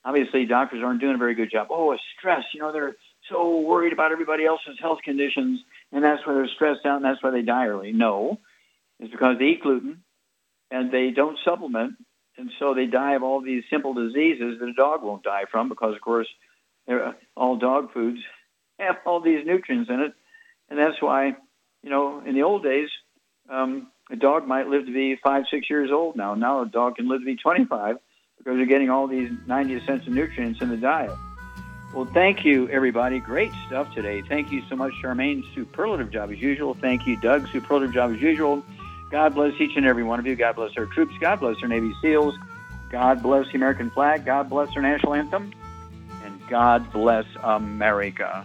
obviously 0.08 0.46
doctors 0.46 0.82
aren't 0.82 1.00
doing 1.00 1.16
a 1.16 1.18
very 1.18 1.34
good 1.34 1.50
job. 1.50 1.68
Oh, 1.70 1.92
it's 1.92 2.02
stress. 2.18 2.44
You 2.54 2.60
know, 2.60 2.72
they're 2.72 2.96
so 3.30 3.60
worried 3.60 3.92
about 3.92 4.10
everybody 4.10 4.46
else's 4.46 4.78
health 4.80 5.00
conditions, 5.04 5.60
and 5.92 6.02
that's 6.02 6.26
why 6.26 6.32
they're 6.32 6.48
stressed 6.48 6.86
out, 6.86 6.96
and 6.96 7.04
that's 7.04 7.22
why 7.22 7.30
they 7.30 7.42
die 7.42 7.66
early. 7.66 7.92
No, 7.92 8.38
it's 8.98 9.12
because 9.12 9.38
they 9.38 9.44
eat 9.46 9.62
gluten 9.62 10.02
and 10.70 10.90
they 10.90 11.10
don't 11.10 11.38
supplement, 11.44 11.94
and 12.38 12.50
so 12.58 12.74
they 12.74 12.86
die 12.86 13.14
of 13.14 13.22
all 13.22 13.42
these 13.42 13.64
simple 13.70 13.92
diseases 13.92 14.58
that 14.60 14.68
a 14.68 14.74
dog 14.74 15.02
won't 15.02 15.22
die 15.22 15.44
from 15.50 15.68
because, 15.68 15.94
of 15.94 16.00
course, 16.00 16.28
all 17.36 17.56
dog 17.56 17.92
foods 17.92 18.18
have 18.78 18.96
all 19.04 19.20
these 19.20 19.44
nutrients 19.46 19.90
in 19.90 20.00
it, 20.00 20.12
and 20.70 20.78
that's 20.78 21.00
why, 21.02 21.36
you 21.82 21.90
know, 21.90 22.22
in 22.24 22.34
the 22.34 22.42
old 22.42 22.62
days, 22.62 22.88
um, 23.50 23.88
a 24.10 24.16
dog 24.16 24.46
might 24.46 24.68
live 24.68 24.86
to 24.86 24.92
be 24.92 25.16
five, 25.22 25.44
six 25.50 25.68
years 25.68 25.90
old 25.92 26.16
now. 26.16 26.34
Now 26.34 26.62
a 26.62 26.66
dog 26.66 26.96
can 26.96 27.08
live 27.08 27.20
to 27.20 27.26
be 27.26 27.36
25 27.36 27.96
because 28.38 28.56
they're 28.56 28.66
getting 28.66 28.90
all 28.90 29.06
these 29.06 29.30
90 29.46 29.74
essential 29.74 30.12
nutrients 30.12 30.60
in 30.62 30.68
the 30.68 30.76
diet. 30.76 31.12
Well, 31.94 32.04
thank 32.06 32.44
you, 32.44 32.68
everybody. 32.68 33.18
Great 33.18 33.52
stuff 33.66 33.92
today. 33.94 34.22
Thank 34.22 34.52
you 34.52 34.62
so 34.68 34.76
much, 34.76 34.92
Charmaine. 35.02 35.42
Superlative 35.54 36.10
job 36.10 36.30
as 36.30 36.38
usual. 36.38 36.74
Thank 36.74 37.06
you, 37.06 37.16
Doug. 37.20 37.48
Superlative 37.48 37.92
job 37.92 38.12
as 38.12 38.20
usual. 38.20 38.62
God 39.10 39.34
bless 39.34 39.58
each 39.58 39.76
and 39.76 39.86
every 39.86 40.02
one 40.02 40.18
of 40.20 40.26
you. 40.26 40.36
God 40.36 40.56
bless 40.56 40.72
our 40.76 40.86
troops. 40.86 41.14
God 41.18 41.40
bless 41.40 41.56
our 41.62 41.68
Navy 41.68 41.92
SEALs. 42.02 42.34
God 42.90 43.22
bless 43.22 43.46
the 43.48 43.54
American 43.54 43.90
flag. 43.90 44.26
God 44.26 44.50
bless 44.50 44.74
our 44.76 44.82
national 44.82 45.14
anthem. 45.14 45.52
And 46.24 46.40
God 46.48 46.92
bless 46.92 47.24
America. 47.42 48.44